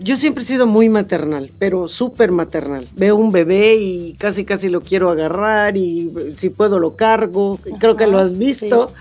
[0.00, 2.88] Yo siempre he sido muy maternal, pero súper maternal.
[2.94, 7.58] Veo un bebé y casi casi lo quiero agarrar y si puedo lo cargo.
[7.78, 8.92] Creo que lo has visto.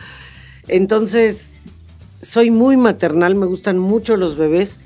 [0.68, 1.56] Entonces,
[2.22, 4.80] soy muy maternal, me gustan mucho los bebés.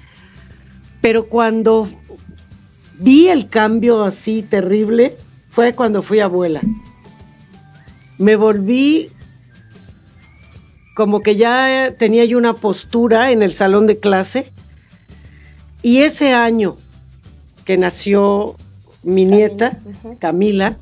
[1.02, 1.90] Pero cuando
[3.00, 5.18] vi el cambio así terrible,
[5.50, 6.62] fue cuando fui abuela.
[8.18, 9.10] Me volví
[10.96, 14.52] como que ya tenía yo una postura en el salón de clase.
[15.82, 16.78] Y ese año
[17.66, 18.56] que nació
[19.04, 19.78] mi nieta.
[20.20, 20.78] Camila,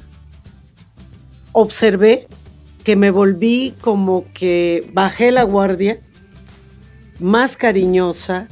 [1.52, 2.28] observé
[2.84, 6.00] que me volví como que bajé la guardia,
[7.20, 8.48] más cariñosa,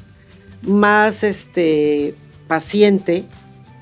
[0.61, 2.15] más este
[2.47, 3.23] paciente,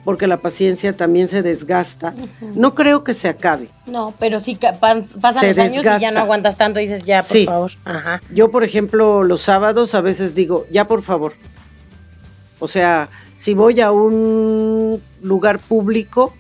[0.04, 2.14] porque la paciencia también se desgasta.
[2.56, 3.70] No creo que se acabe.
[3.88, 4.38] No, pero
[4.80, 7.46] pan- pasan Se los años y ya no aguantas tanto y dices, ya, por Sí.
[7.46, 7.72] favor.
[7.86, 8.22] Ajá.
[8.32, 11.34] Yo, por ejemplo, los sábados a veces digo, ya por favor.
[12.60, 16.34] O sea, si voy a un lugar público,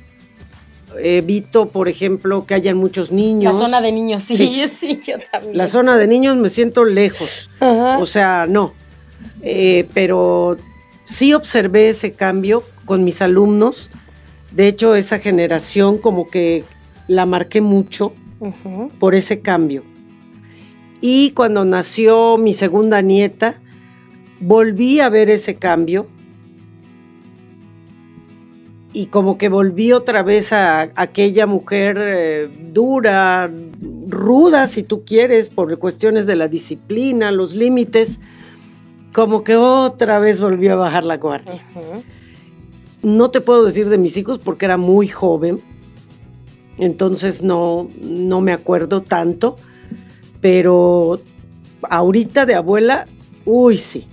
[1.01, 3.57] evito, por ejemplo, que hayan muchos La niños.
[3.57, 4.63] zona de niños, sí, Sí.
[4.79, 5.57] sí, yo también.
[5.57, 7.49] La zona de niños me siento lejos.
[7.59, 7.97] Ajá.
[7.99, 8.73] O sea, no.
[9.41, 10.57] Eh, pero
[11.05, 13.89] sí observé ese cambio con mis alumnos.
[14.51, 16.63] De hecho, esa generación como que
[17.07, 18.13] la marqué mucho
[18.99, 19.83] por ese cambio.
[21.01, 23.55] Y cuando nació mi segunda nieta,
[24.45, 26.07] volví a ver ese cambio.
[28.93, 33.49] Y como que volví otra vez a aquella mujer eh, dura,
[34.07, 38.21] ruda, si tú quieres, por cuestiones de la disciplina, los límites,
[39.11, 41.61] como que otra vez volví a bajar la guardia.
[43.03, 45.59] No te puedo decir de mis hijos porque era muy joven,
[46.77, 49.57] entonces no, no me acuerdo tanto,
[50.39, 51.19] pero
[51.81, 53.05] ahorita de abuela,
[53.45, 54.07] uy, sí.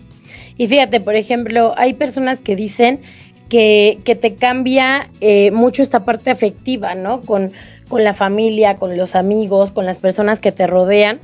[0.63, 3.01] Y fíjate, por ejemplo, hay personas que dicen
[3.49, 7.21] que, que te cambia eh, mucho esta parte afectiva, ¿no?
[7.21, 7.51] Con,
[7.89, 11.19] con la familia, con los amigos, con las personas que te rodean.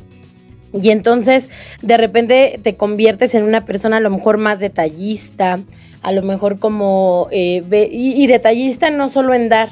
[0.73, 1.51] Y entonces
[1.83, 5.61] de repente te conviertes en una persona a lo mejor más detallista,
[6.03, 9.69] a lo mejor como, eh, y, y, detallista no solo en dar,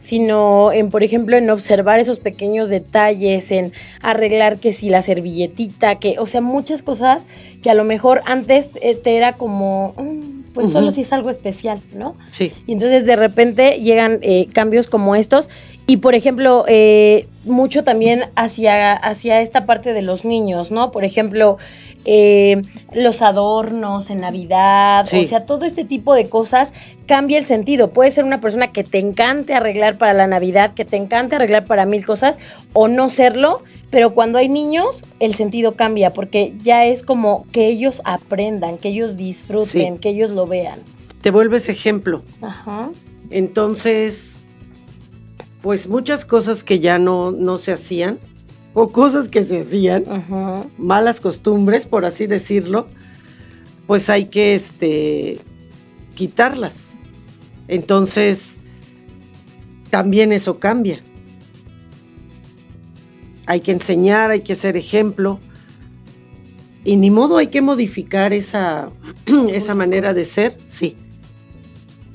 [0.00, 5.98] sino en, por ejemplo, en observar esos pequeños detalles, en arreglar que si la servilletita,
[5.98, 7.26] que, o sea, muchas cosas
[7.62, 11.30] que a lo mejor antes eh, te era como, mm, pues solo si es algo
[11.30, 12.16] especial, ¿no?
[12.30, 12.52] Sí.
[12.66, 15.48] Y entonces de repente llegan eh, cambios como estos
[15.90, 20.92] y por ejemplo, eh, mucho también hacia, hacia esta parte de los niños, ¿no?
[20.92, 21.58] Por ejemplo,
[22.04, 22.62] eh,
[22.94, 25.24] los adornos en Navidad, Sí.
[25.24, 26.70] o sea, todo este tipo de cosas
[27.06, 27.90] cambia el sentido.
[27.90, 31.64] Puede ser una persona que te encante arreglar para la Navidad, que te encante arreglar
[31.64, 32.38] para mil cosas,
[32.72, 37.66] o no serlo, pero cuando hay niños, el sentido cambia, porque ya es como que
[37.66, 39.98] ellos aprendan, que ellos disfruten, Sí.
[40.00, 40.78] que ellos lo vean.
[41.20, 42.22] Te vuelves ejemplo.
[42.42, 42.90] Ajá.
[43.30, 44.44] Entonces,
[45.62, 48.18] pues muchas cosas que ya no, no se hacían,
[48.72, 50.64] o cosas que se hacían, Ajá.
[50.78, 52.86] malas costumbres, por así decirlo,
[53.86, 55.38] pues hay que este,
[56.14, 56.90] quitarlas.
[57.66, 58.58] Entonces,
[59.90, 61.02] también eso cambia.
[63.46, 65.40] Hay que enseñar, hay que ser ejemplo.
[66.84, 68.90] Y ni modo hay que modificar esa,
[69.52, 70.96] esa manera de ser, sí.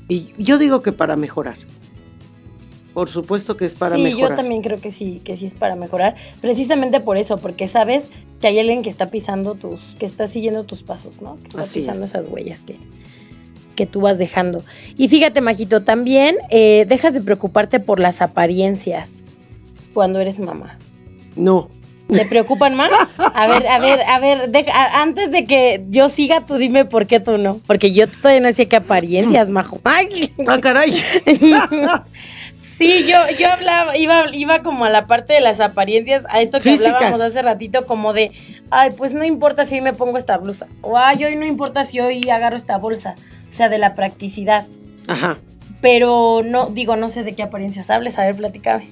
[0.08, 1.58] Y yo digo que para mejorar.
[2.96, 4.30] Por supuesto que es para sí, mejorar.
[4.30, 6.14] yo también creo que sí, que sí es para mejorar.
[6.40, 8.06] Precisamente por eso, porque sabes
[8.40, 11.36] que hay alguien que está pisando tus, que está siguiendo tus pasos, ¿no?
[11.42, 12.08] Que está Así pisando es.
[12.08, 12.76] esas huellas que,
[13.74, 14.64] que tú vas dejando.
[14.96, 19.10] Y fíjate, Majito, también eh, dejas de preocuparte por las apariencias
[19.92, 20.78] cuando eres mamá.
[21.36, 21.68] No.
[22.08, 22.88] ¿Te preocupan más?
[23.18, 27.06] A ver, a ver, a ver, a- antes de que yo siga, tú dime por
[27.06, 27.60] qué tú no.
[27.66, 29.80] Porque yo todavía no decía que apariencias, majo.
[29.84, 30.32] Ay.
[30.46, 30.94] ¡Ah, caray!
[32.76, 36.58] Sí, yo, yo hablaba, iba, iba como a la parte de las apariencias, a esto
[36.58, 36.94] que Físicas.
[36.94, 38.32] hablábamos hace ratito, como de,
[38.70, 41.84] ay, pues no importa si hoy me pongo esta blusa, o ay, hoy no importa
[41.84, 43.14] si hoy agarro esta bolsa,
[43.48, 44.66] o sea, de la practicidad.
[45.06, 45.38] Ajá.
[45.80, 48.88] Pero no, digo, no sé de qué apariencias hables, a ver, platícame.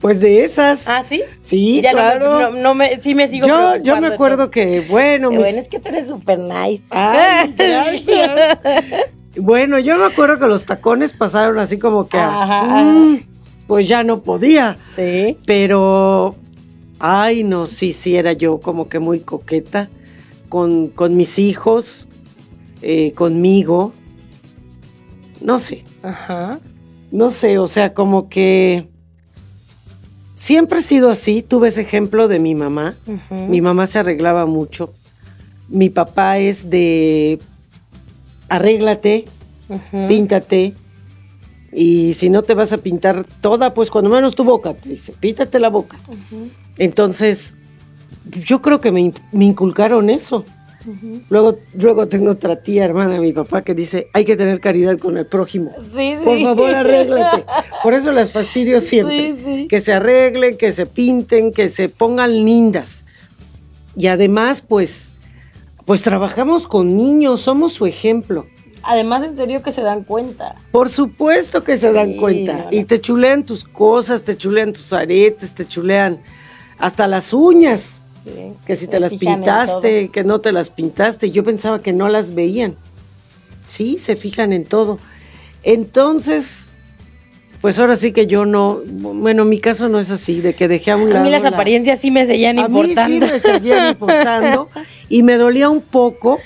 [0.00, 0.86] Pues de esas.
[0.88, 1.22] Ah, ¿sí?
[1.40, 2.40] Sí, Ya no claro.
[2.40, 4.50] no, no me, sí me sigo yo, yo me acuerdo todo.
[4.50, 6.84] que, bueno, mis- bueno, es que tú eres súper nice.
[6.90, 8.58] Ay, gracias.
[9.36, 13.20] Bueno, yo me acuerdo que los tacones pasaron así como que, Ajá, mm,
[13.66, 15.36] pues ya no podía, Sí.
[15.46, 16.34] pero,
[16.98, 19.88] ay, no, sí, sí, era yo como que muy coqueta
[20.48, 22.08] con, con mis hijos,
[22.82, 23.92] eh, conmigo,
[25.40, 26.60] no sé, Ajá.
[27.10, 28.88] no sé, o sea, como que
[30.36, 32.96] siempre he sido así, tuve ese ejemplo de mi mamá.
[33.30, 34.92] Mi mamá se arreglaba mucho.
[35.68, 37.38] Mi papá es de
[38.52, 39.24] arréglate,
[40.08, 40.74] píntate.
[41.72, 45.14] Y si no te vas a pintar toda, pues cuando menos tu boca, te dice,
[45.18, 45.96] píntate la boca.
[46.76, 47.56] Entonces,
[48.30, 50.44] yo creo que me, me inculcaron eso.
[51.30, 54.98] Luego, luego tengo otra tía, hermana de mi papá, que dice, hay que tener caridad
[54.98, 55.70] con el prójimo.
[55.82, 56.24] Sí, sí.
[56.24, 57.44] Por favor, arréglate.
[57.82, 59.36] Por eso las fastidio siempre.
[59.42, 59.68] Sí.
[59.68, 63.04] Que se arreglen, que se pinten, que se pongan lindas.
[63.96, 65.11] Y además, pues,
[65.84, 68.46] pues trabajamos con niños, somos su ejemplo.
[68.84, 70.56] Además, en serio que se dan cuenta.
[70.72, 72.52] Por supuesto que se dan Sí, cuenta.
[72.54, 72.72] no, no.
[72.72, 76.20] Y te chulean tus cosas, te chulean tus aretes, te chulean
[76.78, 78.00] hasta las uñas.
[78.24, 78.30] Sí,
[78.66, 81.30] Que si te las pintaste, que no te las pintaste.
[81.30, 82.76] Yo pensaba que no las veían.
[83.66, 84.98] Sí, se fijan en todo.
[85.62, 86.70] Entonces,
[87.62, 90.90] pues ahora sí que yo no, bueno, mi caso no es así, de que dejé
[90.90, 91.10] a un todo.
[91.12, 91.24] A lado.
[91.24, 93.26] mí las la- apariencias sí me seguían a mí sí importando.
[93.28, 94.68] me seguían importando
[95.08, 96.38] y me dolía un poco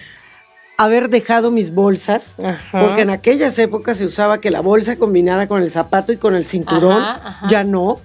[0.79, 2.81] haber dejado mis bolsas, Ajá.
[2.81, 6.35] porque en aquellas épocas se usaba que la bolsa combinara con el zapato y con
[6.37, 7.47] el cinturón, Ajá, ajá.
[7.49, 7.99] ya no.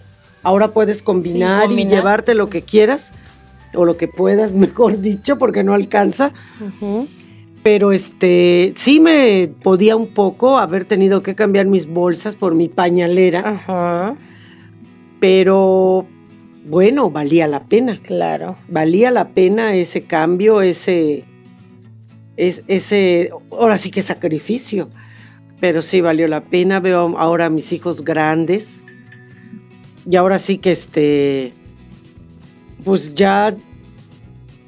[0.43, 1.91] Ahora puedes combinar, Sí, combinar.
[1.91, 3.12] y llevarte lo que quieras
[3.76, 6.32] o lo que puedas, mejor dicho, porque no alcanza.
[6.60, 7.08] Ujú.
[7.63, 12.67] Pero este, sí me podía un poco haber tenido que cambiar mis bolsas por mi
[12.69, 14.15] pañalera, Ajá,
[15.19, 16.08] pero
[16.65, 18.00] bueno, valía la pena.
[18.02, 18.56] claro.
[18.67, 21.24] valía la pena ese cambio, ese,
[22.38, 24.89] es, ese, ahora sí que sacrificio,
[25.60, 26.80] pero sí valió la pena.
[26.80, 28.84] Veo ahora a mis hijos grandes
[30.10, 31.54] y ahora sí que este,
[32.84, 33.54] pues ya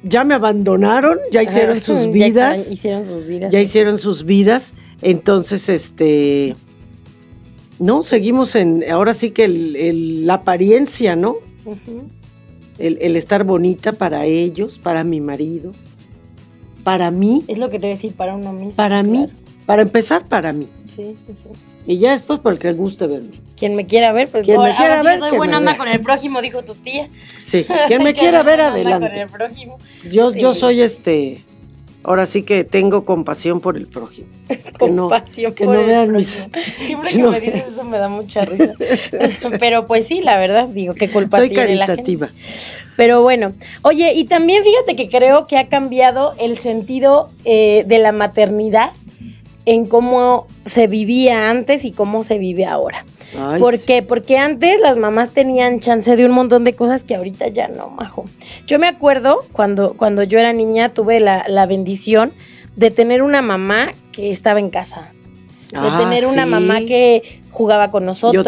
[0.04, 2.58] ya me abandonaron, ya hicieron sus Ya vidas.
[2.58, 3.52] estaban- hicieron sus vidas.
[3.52, 4.72] ya hicieron sus vidas.
[5.02, 6.54] Entonces, este.
[7.78, 8.84] No, seguimos en.
[8.90, 11.36] Ahora sí que el- el- la apariencia, ¿no?
[12.78, 15.72] El, el estar bonita para ellos, para mi marido,
[16.82, 18.72] para mí, Es lo que te voy a decir para uno mismo.
[18.76, 19.28] para mí,
[19.66, 20.68] para empezar, para mí.
[20.94, 21.48] Sí, sí.
[21.86, 23.40] Y ya después, por el que guste verme.
[23.56, 25.58] Quien me quiera ver, pues Quien me ahora quiera sí ver, soy que buena me
[25.58, 25.78] onda vea.
[25.78, 27.06] con el prójimo, dijo tu tía.
[27.40, 29.20] Sí, quien me quiera ver, onda Con adelante.
[29.20, 29.78] el prójimo.
[30.10, 30.40] Yo, Sí.
[30.40, 31.40] yo soy este.
[32.06, 34.26] Ahora sí que tengo compasión por el prójimo.
[34.78, 36.74] Que no- Compasión que por no el vean mis- prójimo.
[36.84, 38.72] Siempre que no me dices eso me da mucha risa.
[39.60, 42.02] Pero pues sí, la verdad, digo, qué culpa Soy tiene la gente.
[42.02, 42.30] caritativa.
[42.96, 47.98] Pero bueno, oye, y también fíjate que creo que ha cambiado el sentido eh, de
[48.00, 48.90] la maternidad
[49.64, 53.04] en cómo se vivía antes y cómo se vive ahora.
[53.38, 53.84] Ay, ¿Por sí.
[53.86, 54.02] qué?
[54.02, 57.88] Porque antes las mamás tenían chance de un montón de cosas que ahorita ya no,
[57.90, 58.24] majo.
[58.66, 62.32] Yo me acuerdo cuando, cuando yo era niña tuve la, la bendición
[62.76, 65.10] de tener una mamá que estaba en casa.
[65.70, 66.50] De Ah, tener una sí.
[66.50, 68.46] mamá que jugaba con nosotros,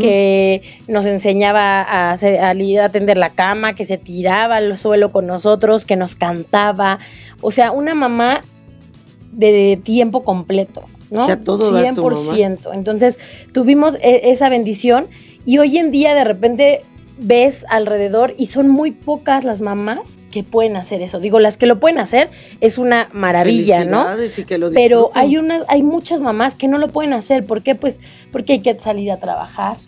[0.00, 2.50] que nos enseñaba a, hacer, a
[2.84, 6.98] atender la cama, que se tiraba al suelo con nosotros, que nos cantaba.
[7.40, 8.42] O sea, una mamá
[9.32, 11.26] de tiempo completo, ¿no?
[11.26, 12.34] Que a todo dar tu mamá.
[12.34, 12.70] 100%.
[12.74, 13.18] Entonces,
[13.52, 15.06] tuvimos e- esa bendición
[15.44, 16.82] y hoy en día de repente
[17.18, 21.20] ves alrededor y son muy pocas las mamás que pueden hacer eso.
[21.20, 22.28] Digo, las que lo pueden hacer
[22.60, 24.04] es una maravilla, ¿no?
[24.04, 27.44] Felicidades y que lo Pero hay unas, hay muchas mamás que no lo pueden hacer.
[27.46, 27.74] ¿Por qué?
[27.74, 27.98] Pues
[28.30, 29.78] porque hay que salir a trabajar,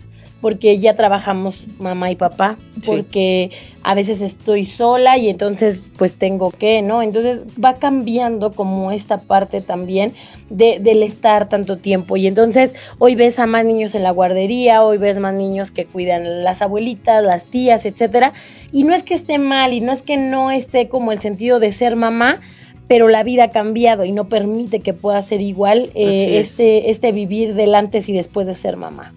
[0.40, 2.83] porque ya trabajamos mamá y papá, Sí.
[2.87, 3.50] porque
[3.83, 7.03] a veces estoy sola y entonces pues tengo que, ¿no?
[7.03, 10.12] Entonces va cambiando como esta parte también
[10.48, 12.16] de, del estar tanto tiempo.
[12.16, 15.85] Y entonces hoy ves a más niños en la guardería, hoy ves más niños que
[15.85, 18.33] cuidan las abuelitas, las tías, etcétera.
[18.72, 21.61] Y no es que esté mal y no es que no esté como el sentido
[21.61, 22.40] de ser mamá,
[22.88, 26.50] pero la vida ha cambiado y no permite que pueda ser igual eh, es.
[26.50, 29.12] este, este vivir del antes y después de ser mamá.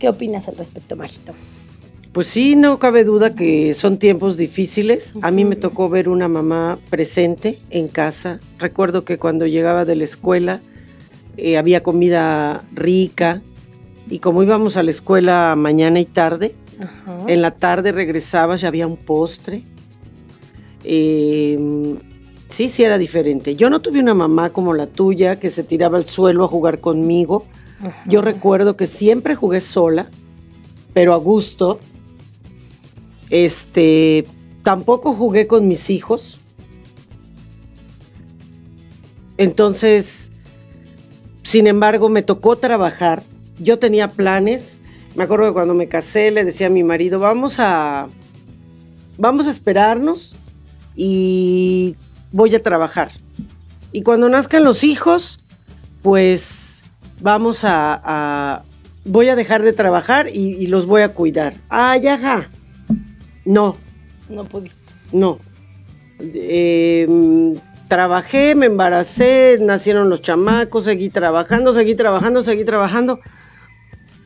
[0.00, 1.34] ¿Qué opinas al respecto, Majito?
[2.12, 5.14] Pues sí, no cabe duda que son tiempos difíciles.
[5.20, 8.40] A mí me tocó ver una mamá presente en casa.
[8.58, 10.60] Recuerdo que cuando llegaba de la escuela
[11.36, 13.42] eh, había comida rica
[14.08, 17.24] y como íbamos a la escuela mañana y tarde, Ajá.
[17.28, 19.62] en la tarde regresabas y había un postre.
[20.82, 21.58] Eh,
[22.48, 23.54] sí, sí era diferente.
[23.54, 26.80] Yo no tuve una mamá como la tuya que se tiraba al suelo a jugar
[26.80, 27.44] conmigo.
[27.80, 28.02] Ajá.
[28.06, 30.08] Yo recuerdo que siempre jugué sola,
[30.92, 31.80] pero a gusto.
[33.30, 34.26] Este,
[34.62, 36.40] tampoco jugué con mis hijos.
[39.36, 40.30] Entonces,
[41.42, 43.22] sin embargo, me tocó trabajar.
[43.58, 44.82] Yo tenía planes.
[45.14, 48.08] Me acuerdo que cuando me casé le decía a mi marido, vamos a
[49.18, 50.36] vamos a esperarnos
[50.96, 51.96] y
[52.32, 53.10] voy a trabajar.
[53.92, 55.40] Y cuando nazcan los hijos,
[56.02, 56.69] pues
[57.20, 58.62] vamos a, a-
[59.04, 61.54] voy a dejar de trabajar y, y los voy a cuidar.
[61.68, 62.48] Ah, ya, ja.
[63.44, 63.76] No,
[64.28, 64.80] No pudiste.
[65.12, 65.38] no.
[66.20, 67.52] Eh, mm,
[67.88, 73.18] trabajé, me embaracé, nacieron los chamacos, seguí trabajando, seguí trabajando, seguí trabajando.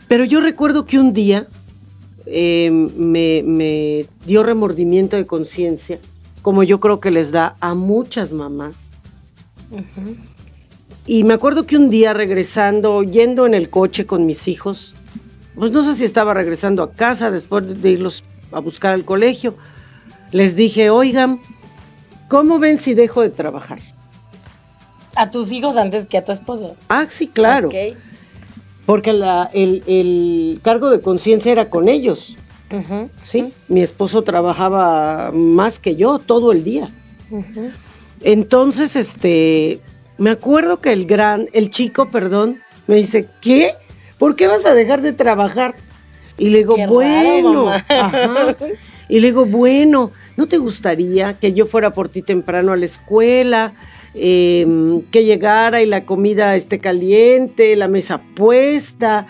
[0.08, 1.46] Pero yo recuerdo que un día
[2.26, 5.98] eh, me, me dio remordimiento de conciencia,
[6.42, 8.90] como yo creo que les da a muchas mamás.
[9.70, 10.16] Ujú.
[11.06, 14.94] Y me acuerdo que un día regresando, yendo en el coche con mis hijos,
[15.54, 19.54] pues no sé si estaba regresando a casa después de irlos a buscar al colegio,
[20.32, 21.40] les dije, oigan,
[22.28, 23.78] ¿cómo ven si dejo de trabajar?
[25.14, 26.74] A tus hijos antes que a tu esposo.
[26.88, 27.68] Ah, sí, claro,
[28.86, 32.36] porque la- el, el cargo de conciencia era con ellos.
[33.24, 33.52] ¿sí?
[33.68, 36.88] Mi esposo trabajaba más que yo todo el día.
[38.22, 39.80] Entonces, este,
[40.18, 43.74] me acuerdo que el gran, el chico, perdón, me dice, ¿qué?
[44.18, 45.74] ¿Por qué vas a dejar de trabajar?
[46.38, 48.56] Y le digo, Qué bueno, ajá.
[49.08, 52.86] Y le digo, bueno, ¿no te gustaría que yo fuera por ti temprano a la
[52.86, 53.74] escuela?
[54.14, 59.26] Em, que llegara y la comida esté caliente, la mesa puesta,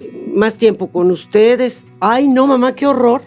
[0.00, 1.86] eh, más tiempo con ustedes.
[2.00, 3.22] Ay, no, mamá, qué horror.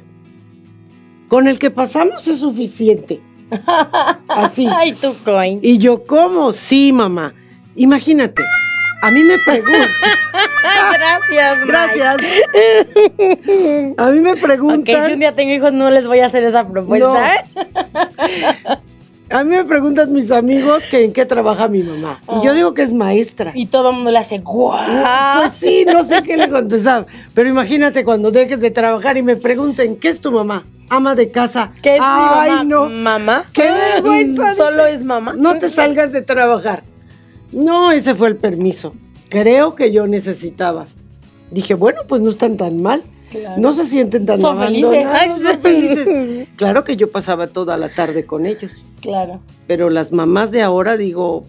[1.29, 3.21] Con el que pasamos es suficiente.
[4.27, 4.67] Así.
[4.69, 5.59] Ay, tu coin.
[5.61, 6.53] Y yo, ¿cómo?
[6.53, 7.33] Sí, mamá.
[7.75, 8.43] Imagínate,
[9.01, 9.89] a mí me preguntan.
[10.93, 11.71] Gracias, Mike.
[11.71, 12.17] Gracias.
[13.97, 15.07] A mí me Ok, preguntan.
[15.07, 17.35] si un día tengo hijos, no les voy a hacer esa propuesta.
[17.35, 17.45] ¿eh?
[19.33, 22.19] A mí me preguntan mis amigos que en qué trabaja mi mamá.
[22.39, 23.51] Y yo digo que es maestra.
[23.55, 24.77] Y todo el mundo le hace guau.
[25.41, 27.07] Pues sí, no sé qué le contestar.
[27.33, 30.63] Pero imagínate cuando dejes de trabajar y me pregunten, ¿qué es tu mamá?
[30.89, 31.71] ama de casa.
[31.81, 32.63] ¿Qué es mi Ay, mamá?
[32.63, 32.89] no.
[32.89, 33.45] ¿Mamá?
[33.53, 34.53] ¡Qué vergüenza!
[34.53, 35.33] Solo es mamá.
[35.35, 36.83] No te salgas de trabajar.
[37.51, 38.93] No, ese fue el permiso.
[39.29, 40.85] Creo que yo necesitaba.
[41.49, 43.01] Dije, bueno, pues no están tan mal.
[43.39, 43.61] Claro.
[43.61, 45.05] No se sienten tan Son felices.
[45.43, 46.47] son felices.
[46.55, 48.83] Claro que yo pasaba toda la tarde con ellos.
[49.01, 49.39] Claro.
[49.67, 51.43] Pero las mamás de ahora, digo,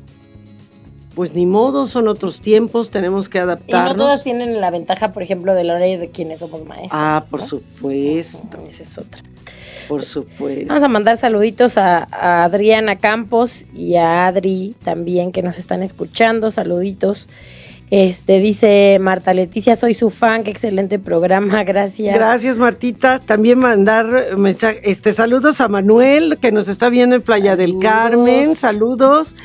[1.15, 3.97] pues ni modo, son otros tiempos, tenemos que Y adaptarnos.
[3.97, 6.91] no todas tienen la ventaja, por ejemplo, del horario de quienes somos maestros.
[6.93, 7.47] Ah, por ¿no?
[7.47, 9.23] supuesto, Esa es otra.
[9.89, 10.67] por supuesto.
[10.67, 15.83] Vamos a mandar saluditos a, a Adriana Campos y a Adri también que nos están
[15.83, 16.51] escuchando.
[16.51, 17.29] Saluditos.
[17.97, 22.13] Este dice Marta Leticia, soy su fan, qué excelente programa, gracias.
[22.13, 23.21] Gracias, Martita.
[23.21, 27.79] También mandar mensaje, este, saludos a Manuel, que nos está viendo en Playa del.
[27.79, 28.57] Carmen.
[28.57, 29.37] Saludos.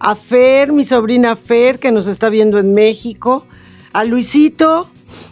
[0.00, 3.46] A Fer, mi sobrina Fer, que nos está viendo en México.
[3.94, 4.86] A Luisito,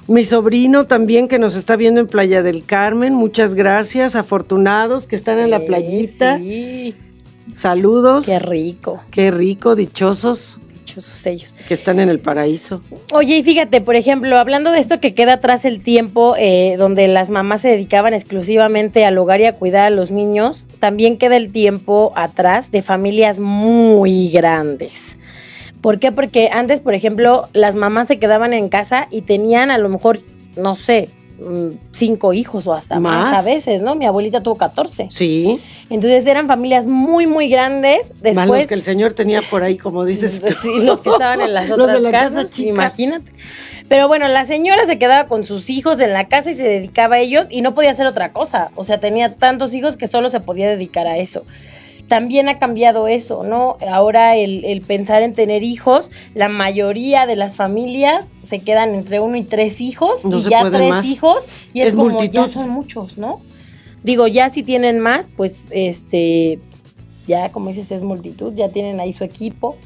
[0.09, 3.13] mi sobrino también, que nos está viendo en Playa del Carmen.
[3.13, 4.17] Muchas gracias.
[4.17, 6.39] Afortunados que están en la Eh, playita.
[6.39, 6.95] Sí,
[7.55, 8.25] Saludos.
[8.25, 11.55] qué rico, Qué rico, dichosos dichosos ellos.
[11.67, 12.83] que están en el paraíso.
[13.13, 17.09] Oye, y fíjate, por ejemplo, hablando de esto que queda atrás el tiempo eh, donde
[17.09, 21.37] las mamás se dedicaban exclusivamente al hogar y a cuidar a los niños, también queda
[21.37, 25.17] el tiempo atrás de familias muy grandes.
[25.81, 26.13] ¿Por qué?
[26.13, 30.21] Porque antes, por ejemplo, las mamás se quedaban en casa y tenían a lo mejor,
[30.57, 31.09] no sé,
[31.93, 33.39] cinco hijos o hasta más, Más.
[33.39, 33.95] a veces, ¿no?
[33.95, 35.09] Mi abuelita tuvo 14.
[35.11, 35.61] Sí.
[35.91, 38.11] Entonces eran familias muy, muy grandes.
[38.11, 40.41] Más los Después, que el señor tenía por ahí, como dices.
[40.41, 40.53] tú.
[40.63, 42.69] Sí, los que estaban en las Los otras de la casa casas, chica.
[42.71, 43.31] imagínate.
[43.89, 47.17] Pero bueno, la señora se quedaba con sus hijos en la casa y se dedicaba
[47.17, 48.71] a ellos y no podía hacer otra cosa.
[48.75, 51.45] O sea, tenía tantos hijos que solo se podía dedicar a eso.
[52.13, 53.79] También ha cambiado eso, ¿no?
[53.91, 59.19] Ahora el, el pensar en tener hijos, la mayoría de las familias se quedan entre
[59.21, 61.07] uno y tres hijos No y ya tres más.
[61.07, 62.35] hijos y es, Es como multitud.
[62.35, 63.41] ya son muchos, ¿no?
[64.03, 66.59] Digo, ya si tienen más, pues este,
[67.27, 69.79] ya como dices, es multitud, ya tienen ahí su equipo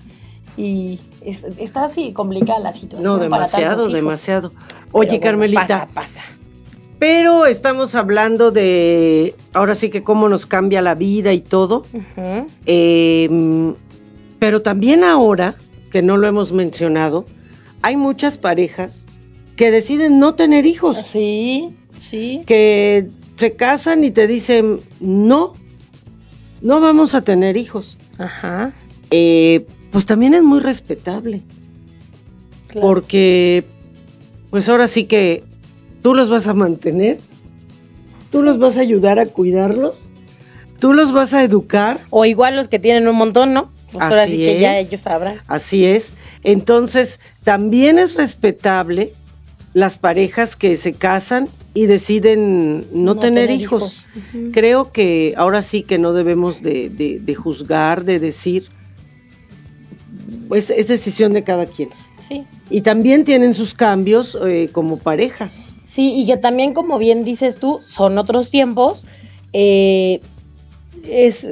[0.56, 3.02] y es- está así complicada la situación.
[3.04, 3.94] No, para demasiado, tantos hijos.
[3.94, 4.52] demasiado.
[4.90, 6.22] Oye, bueno, Carmelita, Pasa, pasa.
[6.98, 11.84] Pero estamos hablando de, ahora sí que cómo nos cambia la vida y todo.
[12.66, 13.74] Eh,
[14.38, 15.54] pero también ahora,
[15.90, 17.24] que no lo hemos mencionado,
[17.82, 19.04] hay muchas parejas
[19.56, 22.42] que deciden no tener hijos, Sí, sí.
[22.46, 25.52] que se casan y te dicen, no,
[26.60, 27.96] no vamos a tener hijos.
[28.18, 28.72] Ajá.
[29.10, 31.42] Eh, pues también es muy respetable.
[32.68, 32.86] claro.
[32.88, 33.64] porque
[34.50, 35.44] pues ahora sí que
[36.06, 37.18] tú los vas a mantener,
[38.30, 40.08] tú los vas a ayudar a cuidarlos,
[40.78, 43.72] tú los vas a educar, O igual los que tienen un montón, ¿no?
[43.90, 45.40] Pues ahora Así sí que ya ellos sabrán.
[45.48, 46.12] así es.
[46.44, 49.14] Entonces, también es respetable
[49.74, 54.06] las parejas que se casan y deciden no, No tener, tener hijos.
[54.52, 58.66] Creo que ahora sí que no debemos de, de- de juzgar, de decir,
[60.48, 61.88] pues es decisión de cada quien.
[62.20, 62.44] Sí.
[62.70, 65.50] Y también tienen sus cambios eh, como pareja.
[65.86, 69.04] Sí, y que también, como bien dices tú, son otros tiempos.
[69.52, 70.20] eh,
[71.08, 71.48] es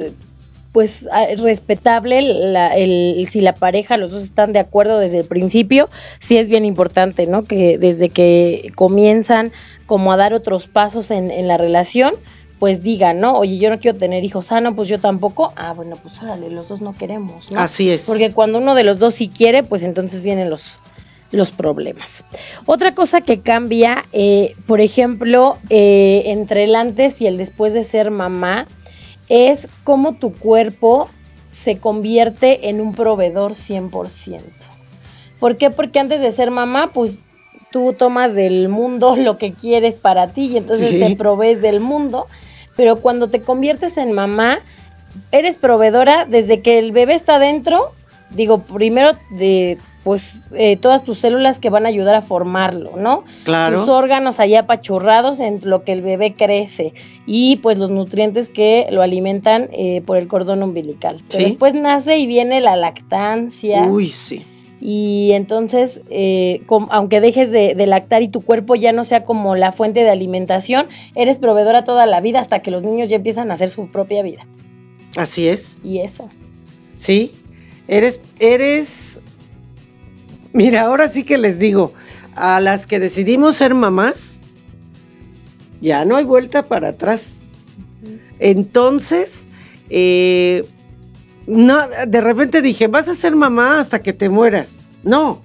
[0.71, 1.07] pues
[1.37, 5.87] respetable la- el, si la pareja, los dos están de acuerdo desde el principio,
[6.19, 7.45] sí es bien importante, ¿no?
[7.45, 9.53] Que desde que comienzan
[9.85, 12.13] como a dar otros pasos en, en la relación,
[12.59, 13.37] pues digan, ¿no?
[13.37, 16.49] Oye, yo no quiero tener hijos, ah, no, pues yo tampoco, ah, bueno, pues órale,
[16.49, 17.59] los dos no queremos, ¿no?
[17.61, 18.01] Así es.
[18.01, 20.73] Porque cuando uno de los dos sí quiere, pues entonces vienen los,
[21.35, 22.25] los problemas.
[22.65, 27.83] Otra cosa que cambia, eh, por ejemplo, eh, entre el antes y el después de
[27.83, 28.67] ser mamá,
[29.29, 31.09] es cómo tu cuerpo
[31.51, 34.41] se convierte en un proveedor 100%.
[35.39, 35.69] ¿Por qué?
[35.69, 37.19] Porque antes de ser mamá, pues
[37.71, 40.99] tú tomas del mundo lo que quieres para ti y entonces Sí.
[40.99, 42.27] te provees del mundo.
[42.75, 44.59] Pero cuando te conviertes en mamá,
[45.31, 47.91] eres proveedora desde que el bebé está dentro.
[48.31, 53.23] Digo, primero de pues eh, todas tus células que van a ayudar a formarlo, ¿no?
[53.43, 53.79] Claro.
[53.79, 56.93] Tus órganos allá apachurrados en lo que el bebé crece
[57.25, 61.15] y pues los nutrientes que lo alimentan eh, por el cordón umbilical.
[61.27, 61.43] Pero Sí.
[61.45, 63.81] después nace y viene la lactancia.
[63.87, 64.45] Uy, sí.
[64.79, 69.55] Y entonces, eh, aunque dejes de, de lactar y tu cuerpo ya no sea como
[69.55, 70.85] la fuente de alimentación,
[71.15, 74.21] eres proveedora toda la vida hasta que los niños ya empiezan a hacer su propia
[74.21, 74.45] vida.
[75.15, 75.79] Así es.
[75.83, 76.29] Y eso.
[76.95, 77.31] Sí.
[77.87, 79.19] Eres, eres.
[80.55, 81.91] Mira, ahora sí que les digo,
[82.33, 84.39] a las que decidimos ser mamás,
[85.81, 87.39] ya no hay vuelta para atrás.
[88.39, 89.49] Entonces,
[89.89, 90.63] eh,
[91.45, 91.77] no,
[92.07, 94.79] de repente dije, vas a ser mamá hasta que te mueras.
[95.03, 95.41] No,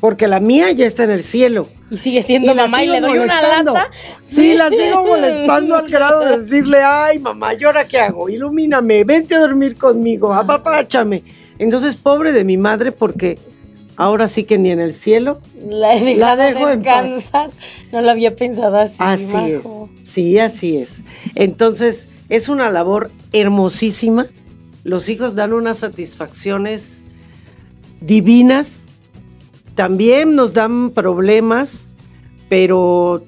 [0.00, 1.68] porque la mía ya está en el cielo.
[1.90, 3.90] Y sigue siendo Y mamá y le doy una lata.
[4.22, 8.30] Sí, la sigo molestando al grado de decirle, ay, mamá, ¿y ahora qué hago?
[8.30, 11.22] Ilumíname, vente a dormir conmigo, apapáchame.
[11.58, 13.38] Entonces, pobre de mi madre, porque
[13.96, 15.40] ahora sí que ni en el cielo.
[15.66, 16.84] La he dejado La dejo en.
[17.92, 18.96] No lo había pensado así.
[18.98, 19.90] Así majo.
[19.94, 20.08] es.
[20.08, 21.04] Sí, así es.
[21.34, 24.26] Entonces, es una labor hermosísima.
[24.84, 27.04] Los hijos dan unas satisfacciones
[28.00, 28.82] divinas.
[29.74, 31.88] También nos dan problemas,
[32.48, 33.24] pero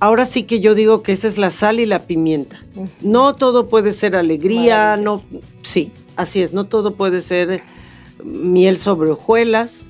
[0.00, 2.60] ahora sí que yo digo que esa es la sal y la pimienta.
[3.00, 5.22] No todo puede ser alegría, no,
[5.62, 7.62] sí, así es, no todo puede ser
[8.24, 9.86] miel sobre hojuelas.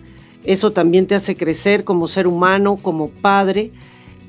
[0.48, 3.70] Eso también te hace crecer como ser humano, como padre.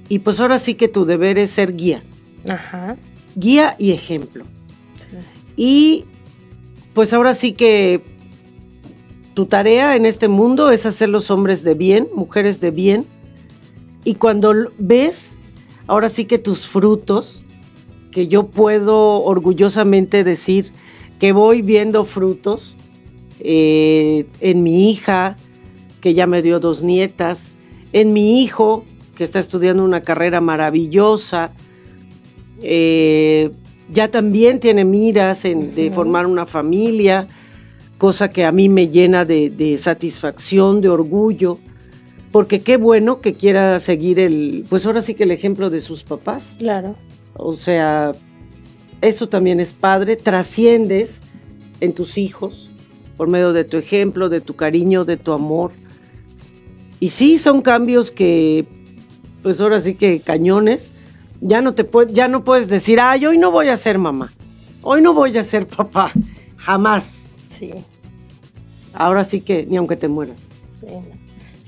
[0.10, 2.02] Y pues ahora sí que tu deber es ser guía,
[2.46, 2.98] Ajá.
[3.36, 4.44] guía y ejemplo.
[4.98, 5.16] sí.
[5.56, 6.06] Y
[6.94, 8.02] pues ahora sí que
[9.34, 13.06] tu tarea en este mundo es hacer los hombres de bien, mujeres de bien.
[14.04, 15.38] Y cuando ves,
[15.88, 17.46] ahora sí que tus frutos,
[18.12, 20.72] que yo puedo orgullosamente decir
[21.18, 22.76] que voy viendo frutos
[23.40, 25.38] eh, en mi hija,
[26.02, 27.54] que ya me dio dos nietas,
[27.94, 28.86] en mi hijo,
[29.16, 31.52] que está estudiando una carrera maravillosa,
[32.62, 33.52] eh,
[33.92, 37.28] ya también tiene miras en, de formar una familia,
[37.98, 41.58] cosa que a mí me llena de, de satisfacción, de orgullo,
[42.32, 46.04] porque qué bueno que quiera seguir el, pues ahora sí que el ejemplo de sus
[46.04, 46.56] papás.
[46.60, 46.96] Claro.
[47.34, 48.12] O sea,
[49.02, 51.22] eso también es padre, trasciendes
[51.82, 52.70] en tus hijos
[53.18, 55.72] por medio de tu ejemplo, de tu cariño, de tu amor.
[57.00, 58.66] Y sí, son cambios que,
[59.42, 60.92] pues ahora sí que cañones,
[61.42, 64.32] ya no te puedes, ya no puedes decir, ay, hoy no voy a ser mamá,
[64.82, 66.12] hoy no voy a ser papá,
[66.58, 67.32] jamás.
[67.58, 67.72] Sí.
[68.94, 70.38] Ahora sí que ni aunque te mueras.
[70.82, 71.19] sí.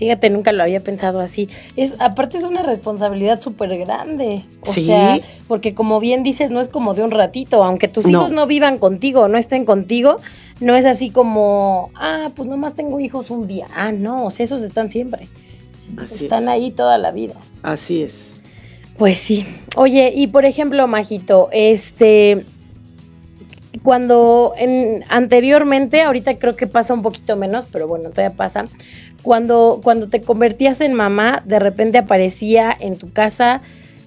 [0.02, 1.48] Fíjate, nunca lo había pensado así.
[1.76, 4.42] Es, aparte es una responsabilidad súper grande.
[4.62, 4.86] O Sí.
[4.86, 8.18] sea, porque como bien dices, no es como de un ratito, aunque tus No.
[8.18, 10.18] hijos no vivan contigo, no estén contigo,
[10.60, 13.68] no es así como, ah, pues nomás tengo hijos un día.
[13.76, 15.28] Ah, no, o sea, esos están siempre.
[15.98, 16.50] Así están es.
[16.50, 17.36] ahí toda la vida.
[17.62, 18.38] Así es.
[18.98, 19.46] Pues sí.
[19.76, 22.44] Oye, y por ejemplo, Majito, este
[23.84, 28.66] cuando en, anteriormente, ahorita creo que pasa un poquito menos, pero bueno, todavía pasa.
[29.24, 33.62] Cuando, cuando te convertías en mamá, de repente aparecía en tu casa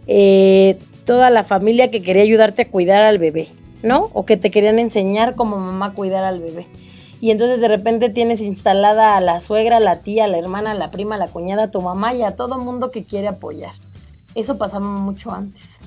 [0.07, 3.49] eh, toda la familia que quería ayudarte a cuidar al bebé,
[3.83, 4.11] ¿no?
[4.13, 6.67] O que te querían enseñar como mamá a cuidar al bebé.
[7.21, 11.17] Y entonces de repente tienes instalada a la suegra, la tía, la hermana, la prima,
[11.17, 13.73] la cuñada, tu mamá y a todo mundo que quiere apoyar.
[14.35, 15.79] Eso pasaba mucho antes.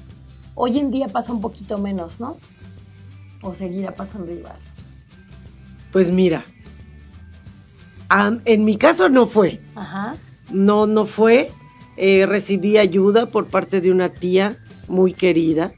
[0.56, 2.38] Hoy en día pasa un poquito menos, ¿no?
[3.44, 4.56] O seguirá pasando igual.
[5.92, 6.46] Pues mira,
[8.46, 9.60] en mi caso no fue.
[9.76, 10.16] Ajá.
[10.52, 11.52] No, no fue.
[11.98, 15.74] Eh, recibí ayuda por parte de una tía muy querida.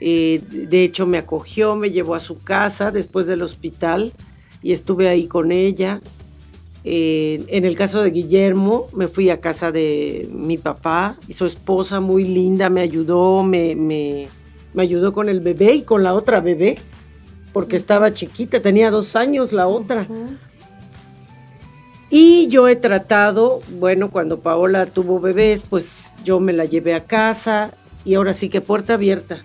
[0.00, 4.12] Eh, de hecho, me acogió, me llevó a su casa después del hospital
[4.62, 6.00] y estuve ahí con ella.
[6.84, 11.44] Eh, en el caso de Guillermo, me fui a casa de mi papá y su
[11.44, 14.28] esposa muy linda me ayudó, me, me-
[14.72, 16.78] me ayudó con el bebé y con la otra bebé,
[17.52, 20.06] porque estaba chiquita, tenía dos años la otra.
[22.10, 27.04] Y yo he tratado, bueno, cuando Paola tuvo bebés, pues yo me la llevé a
[27.04, 27.72] casa
[28.04, 29.44] y ahora sí que puerta abierta.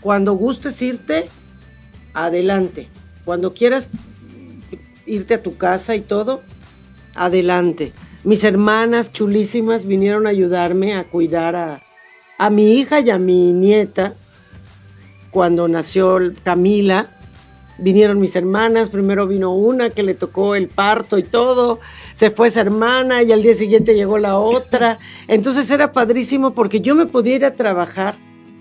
[0.00, 1.28] Cuando gustes irte,
[2.12, 2.88] adelante.
[3.24, 3.88] Cuando quieras
[5.06, 6.40] irte a tu casa y todo,
[7.14, 7.92] adelante.
[8.24, 11.82] Mis hermanas chulísimas vinieron a ayudarme a cuidar a,
[12.36, 14.14] a mi hija y a mi nieta.
[15.30, 17.08] Cuando nació Camila,
[17.80, 21.80] vinieron mis hermanas, primero vino una que le tocó el parto y todo,
[22.14, 24.98] se fue esa hermana y al día siguiente llegó la otra.
[25.28, 28.14] Entonces era padrísimo porque yo me podía ir a trabajar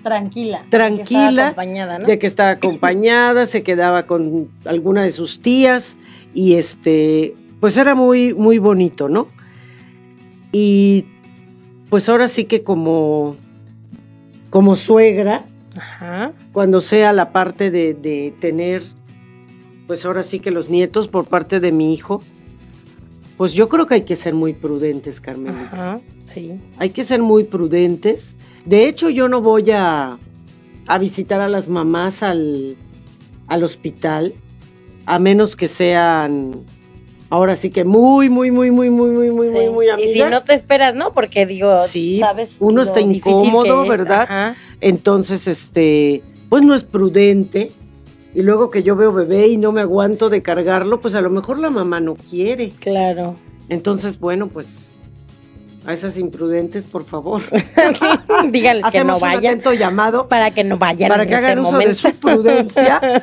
[0.03, 0.59] Tranquila.
[0.59, 2.05] de que estaba tranquila, acompañada, ¿no?
[2.05, 5.97] de que estaba acompañada, se quedaba con alguna de sus tías
[6.33, 9.27] y este, pues era muy, muy bonito, ¿no?
[10.51, 11.05] Y
[11.89, 13.35] pues ahora sí que como,
[14.49, 15.43] como suegra,
[15.75, 16.31] Ajá.
[16.53, 18.83] cuando sea la parte de, de tener,
[19.89, 22.21] pues ahora sí que los nietos por parte de mi hijo,
[23.37, 25.65] pues yo creo que hay que ser muy prudentes, Carmelita.
[25.71, 25.99] Ajá.
[26.25, 26.59] Sí.
[26.77, 28.35] Hay que ser muy prudentes.
[28.65, 30.19] De hecho, yo no voy a,
[30.85, 32.75] a visitar a las mamás al,
[33.47, 34.35] al hospital,
[35.07, 36.51] a menos que sean,
[37.31, 39.53] ahora sí que muy, muy, muy, muy, muy, muy, muy, Sí.
[39.55, 40.13] muy, muy y amigas.
[40.13, 41.13] si no te esperas, ¿no?
[41.13, 42.57] Porque digo, Sí, sabes.
[42.59, 43.87] uno está incómodo.
[43.87, 44.21] ¿verdad?
[44.21, 44.55] Ajá.
[44.81, 47.71] Entonces, este, pues no es prudente.
[48.35, 51.29] Y luego que yo veo bebé y no me aguanto de cargarlo, pues a lo
[51.29, 52.69] mejor la mamá no quiere.
[52.79, 53.35] Claro.
[53.69, 54.89] Entonces, bueno, pues
[55.85, 57.41] a esas imprudentes, por favor.
[58.51, 59.45] Díganle que no un vayan.
[59.45, 61.87] atento llamado Para que no vayan para que hagan uso momento.
[61.89, 62.97] de su prudencia.
[63.03, 63.21] a,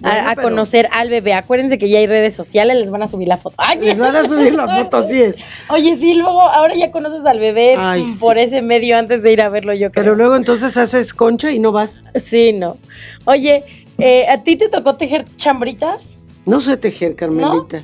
[0.00, 1.34] Bueno, a pero conocer al bebé.
[1.34, 3.56] Acuérdense que ya hay redes sociales, les van a subir la foto.
[3.58, 5.36] Ay, Les van a subir la foto, así es.
[5.68, 8.18] Oye, sí, luego ahora ya conoces al bebé Ay, sí.
[8.20, 10.04] por ese medio antes de ir a verlo, yo creo.
[10.04, 12.04] Pero luego entonces haces concha y no vas.
[12.14, 12.76] Sí, no.
[13.24, 13.64] Oye,
[13.98, 16.06] eh, ¿a ti te tocó tejer chambritas?
[16.46, 17.82] No sé tejer, Carmelita.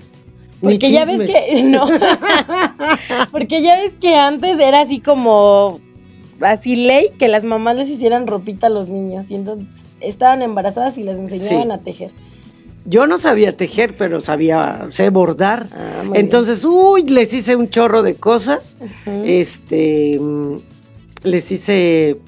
[0.61, 1.87] Porque ya ves que no.
[3.31, 5.81] Porque ya ves que antes era así como
[6.41, 9.69] así ley que las mamás les hicieran ropita a los niños y entonces
[10.01, 11.73] estaban embarazadas y les enseñaban Sí.
[11.73, 12.11] a tejer.
[12.87, 15.69] Yo no sabía tejer, pero sabía, sé bordar.
[15.73, 18.77] Ah, Entonces, uy, les hice un chorro de cosas.
[19.25, 20.57] Este, mm,
[21.23, 22.19] les hice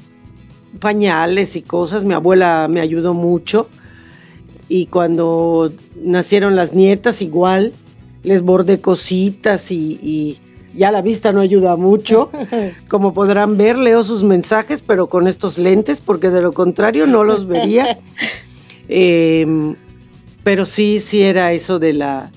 [0.81, 2.05] pañales y cosas.
[2.05, 3.69] Mi abuela me ayudó mucho.
[4.69, 7.73] Y cuando nacieron las nietas, igual,
[8.23, 10.39] les bordé cositas y, y
[10.77, 12.31] ya la vista no ayuda mucho.
[12.89, 17.25] Como podrán ver, leo sus mensajes, pero con estos lentes, porque de lo contrario no
[17.25, 17.99] los vería.
[18.89, 19.75] Em,
[20.45, 22.31] pero sí, sí era eso de la,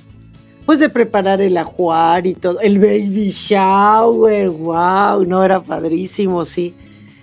[0.65, 6.73] pues de preparar el ajuar y todo, el baby shower, wow, no, era padrísimo, sí,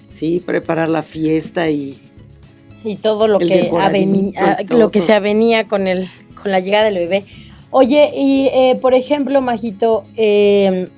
[0.06, 1.98] sí, preparar la fiesta y
[2.86, 6.08] y todo lo El que avenía, y lo que se avenía con el
[6.40, 7.24] con la llegada del bebé.
[7.70, 10.88] Oye, y eh, por ejemplo, Majito, eh,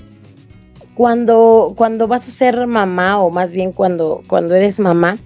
[0.95, 5.17] cuando, cuando vas a ser mamá, o más bien cuando, cuando eres mamá,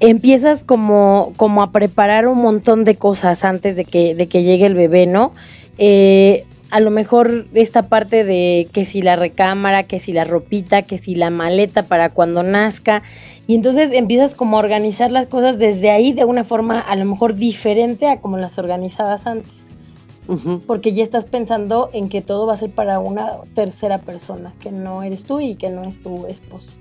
[0.00, 4.64] empiezas como, como a preparar un montón de cosas antes de que, de que llegue
[4.66, 5.32] el bebé, ¿no?
[5.78, 10.82] Eh, a lo mejor esta parte de que si la recámara, que si la ropita,
[10.82, 13.02] que si la maleta para cuando nazca.
[13.46, 17.04] Y entonces empiezas como a organizar las cosas desde ahí de una forma a lo
[17.04, 19.52] mejor diferente a como las organizabas antes.
[20.66, 24.72] Porque ya estás pensando en que todo va a ser para una tercera persona, que
[24.72, 26.72] no eres tú y que no es tu esposo.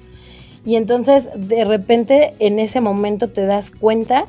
[0.66, 4.26] Y entonces de repente en ese momento te das cuenta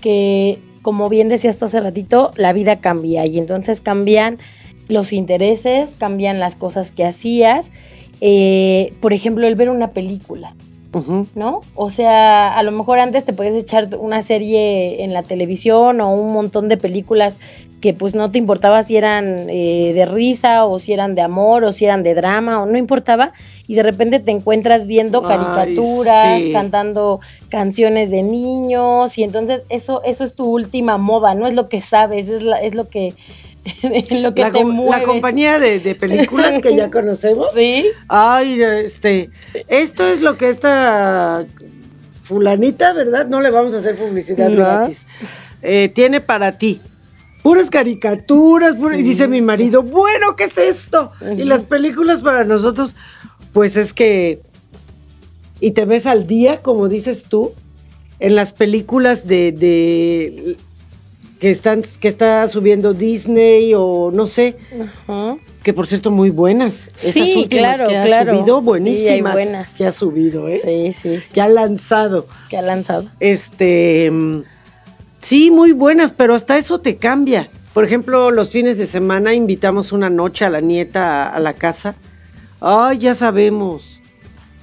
[0.00, 4.36] que, como bien decías tú hace ratito, la vida cambia y entonces cambian
[4.88, 7.70] los intereses, cambian las cosas que hacías.
[8.20, 10.54] Eh, por ejemplo, el ver una película.
[11.34, 11.60] ¿No?
[11.74, 16.12] O sea, a lo mejor antes te podías echar una serie en la televisión o
[16.12, 17.36] un montón de películas
[17.80, 21.62] que pues no te importaba si eran eh, de risa o si eran de amor
[21.64, 23.32] o si eran de drama o no importaba
[23.68, 26.52] y de repente te encuentras viendo Ay, caricaturas, sí.
[26.52, 27.20] cantando
[27.50, 31.80] canciones de niños y entonces eso eso es tu última moda, no es lo que
[31.80, 33.14] sabes, es la, es lo que
[34.10, 37.48] lo que La, te com- la compañía de, de películas que ya conocemos.
[37.54, 37.86] Sí.
[38.08, 39.30] Ay, este,
[39.68, 41.44] esto es lo que esta
[42.22, 43.26] fulanita, ¿verdad?
[43.26, 44.56] No le vamos a hacer publicidad No.
[44.56, 45.06] gratis.
[45.62, 46.80] Eh, tiene para ti.
[47.42, 51.12] Puras caricaturas, y dice mi marido, bueno, ¿qué es esto?
[51.36, 52.96] Y las películas para nosotros,
[53.52, 54.40] pues es que,
[55.60, 57.52] y te ves al día, como dices tú,
[58.18, 60.56] en las películas de, de
[61.38, 64.56] que están, que está subiendo Disney o no sé,
[65.06, 65.36] Ajá.
[65.62, 66.88] que por cierto, muy buenas.
[66.96, 68.36] Esas Sí, últimas claro, que ha claro.
[68.38, 69.10] subido, Sí, buenísimas.
[69.36, 69.74] hay buenas.
[69.74, 70.60] Que ha subido, ¿eh?
[70.64, 72.26] Sí, sí, Que ha lanzado.
[72.48, 73.08] que ha lanzado.
[73.20, 74.10] Este.
[74.10, 74.42] mm,
[75.18, 77.48] Sí, muy buenas, pero hasta eso te cambia.
[77.74, 81.52] Por ejemplo, los fines de semana invitamos una noche a la nieta a, a la
[81.54, 81.96] casa.
[82.60, 84.00] Ay, ya sabemos.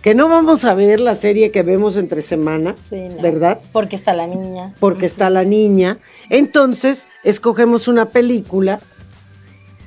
[0.04, 3.22] Que no vamos a ver la serie que vemos entre semana, Sí, no.
[3.22, 3.60] ¿verdad?
[3.72, 4.74] Porque está la niña.
[4.80, 5.98] porque está la niña.
[6.30, 8.80] Entonces, escogemos una película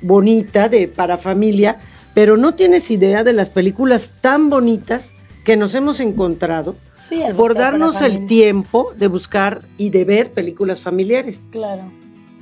[0.01, 1.77] bonita de para familia,
[2.13, 5.13] pero no tienes idea de las películas tan bonitas
[5.45, 6.75] que nos hemos encontrado
[7.07, 11.47] Sí, por darnos el tiempo de buscar y de ver películas familiares.
[11.51, 11.83] Claro.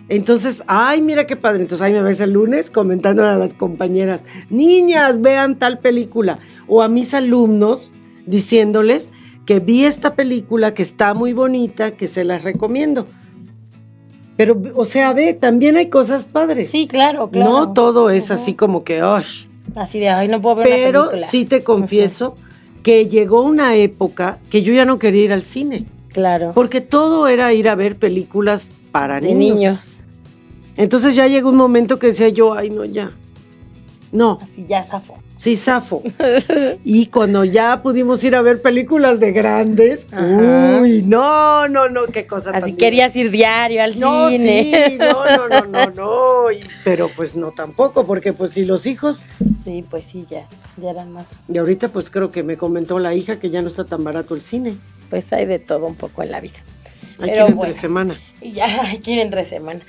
[0.07, 1.63] Entonces, ay, mira qué padre.
[1.63, 6.39] Entonces ahí me ves el lunes comentando a las compañeras, niñas, vean tal película.
[6.67, 7.91] O a mis alumnos
[8.25, 9.11] diciéndoles
[9.45, 13.05] que vi esta película, que está muy bonita, que se las recomiendo.
[14.37, 16.69] Pero, o sea, ve, también hay cosas padres.
[16.69, 17.49] Sí, claro, claro.
[17.49, 19.45] No todo es así como que, ¡osh!
[19.75, 21.27] Así de, ay, no puedo ver una Pero película.
[21.27, 22.35] sí te confieso
[22.83, 25.85] que llegó una época que yo ya no quería ir al cine.
[26.09, 26.51] Claro.
[26.53, 29.94] Porque todo era ir a ver películas para de niños.
[30.77, 33.11] Entonces ya llegó un momento que decía yo, ay, no, ya.
[34.11, 35.17] No, Así ya zafo.
[35.35, 36.01] sí, zafo.
[36.85, 40.79] y cuando ya pudimos ir a ver películas de grandes, Ajá.
[40.81, 44.87] uy, no, no, no, qué cosa Así tan querías ir diario al No, cine.
[44.91, 46.51] sí, no, no, no, no, no.
[46.51, 49.25] y- pero pues no tampoco, porque pues si los hijos,
[49.61, 50.47] Sí, pues sí, ya.
[50.77, 51.25] Ya eran más.
[51.49, 54.35] y ahorita pues creo que me comentó la hija que ya no está tan barato
[54.35, 54.77] el cine.
[55.09, 56.57] Pues hay de todo un poco en la vida.
[57.19, 58.19] Hay que ir entre semana.
[58.41, 59.79] Y ya hay que ir entre semana.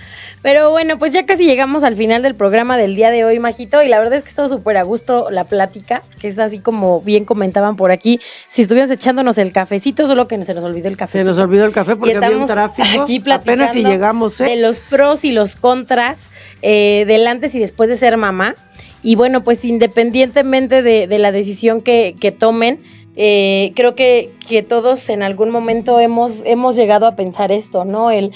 [0.42, 3.82] Pero bueno, pues ya casi llegamos al final del programa del día de hoy, Majito,
[3.82, 7.00] y la verdad es que estado súper a gusto la plática, que es así como
[7.00, 10.96] bien comentaban por aquí, si estuvimos echándonos el cafecito, solo que se nos olvidó el
[10.96, 11.18] café.
[11.18, 13.02] Se nos olvidó el café porque había un tráfico.
[13.02, 14.44] Aquí apenas si llegamos, ¿eh?
[14.44, 16.28] De los pros y los contras
[16.62, 18.54] eh, del antes y después de ser mamá.
[19.02, 22.80] Y bueno, pues independientemente de, la decisión que, que tomen,
[23.16, 28.10] eh, creo que, que, todos en algún momento hemos, hemos llegado a pensar esto, ¿no?
[28.10, 28.32] El,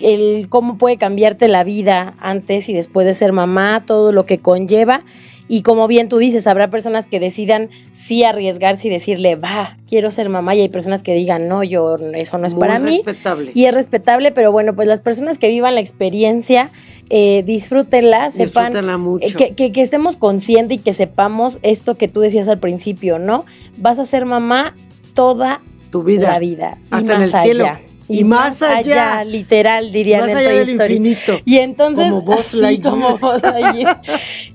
[0.00, 4.38] el cómo puede cambiarte la vida antes y después de ser mamá, todo lo que
[4.38, 5.02] conlleva.
[5.46, 10.10] Y como bien tú dices, habrá personas que decidan sí arriesgarse y decirle, va, quiero
[10.10, 10.54] ser mamá.
[10.54, 13.02] Y hay personas que digan, no, yo, eso no es para mí.
[13.04, 13.52] respetable.
[13.54, 16.70] Y es respetable, pero bueno, pues las personas que vivan la experiencia,
[17.10, 19.00] eh, disfrútenla, sepan.
[19.00, 19.36] mucho.
[19.36, 23.44] que, que, estemos conscientes y que sepamos esto que tú decías al principio, ¿no?
[23.76, 24.74] Vas a ser mamá
[25.14, 26.32] toda tu vida.
[26.32, 26.78] La vida.
[26.90, 27.66] Hasta en el cielo
[28.08, 31.40] y, más allá, literal dirían más allá del infinito.
[31.44, 33.18] Y entonces como vos como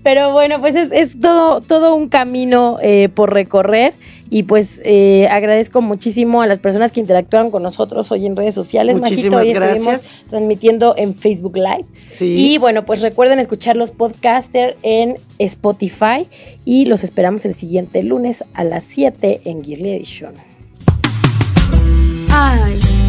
[0.04, 3.94] pero bueno pues es, es, todo todo un camino eh, por recorrer.
[4.32, 8.54] Y pues eh, agradezco muchísimo a las personas que interactuaron con nosotros hoy en redes
[8.54, 8.96] sociales.
[8.96, 11.86] Muchísimas Majito, hoy estuvimos transmitiendo en Facebook Live.
[12.20, 16.28] Y bueno, pues recuerden escuchar los podcasters en Spotify.
[16.64, 20.34] Y los esperamos el siguiente lunes a las 7 en Gearly Edition.
[22.30, 23.09] Ay.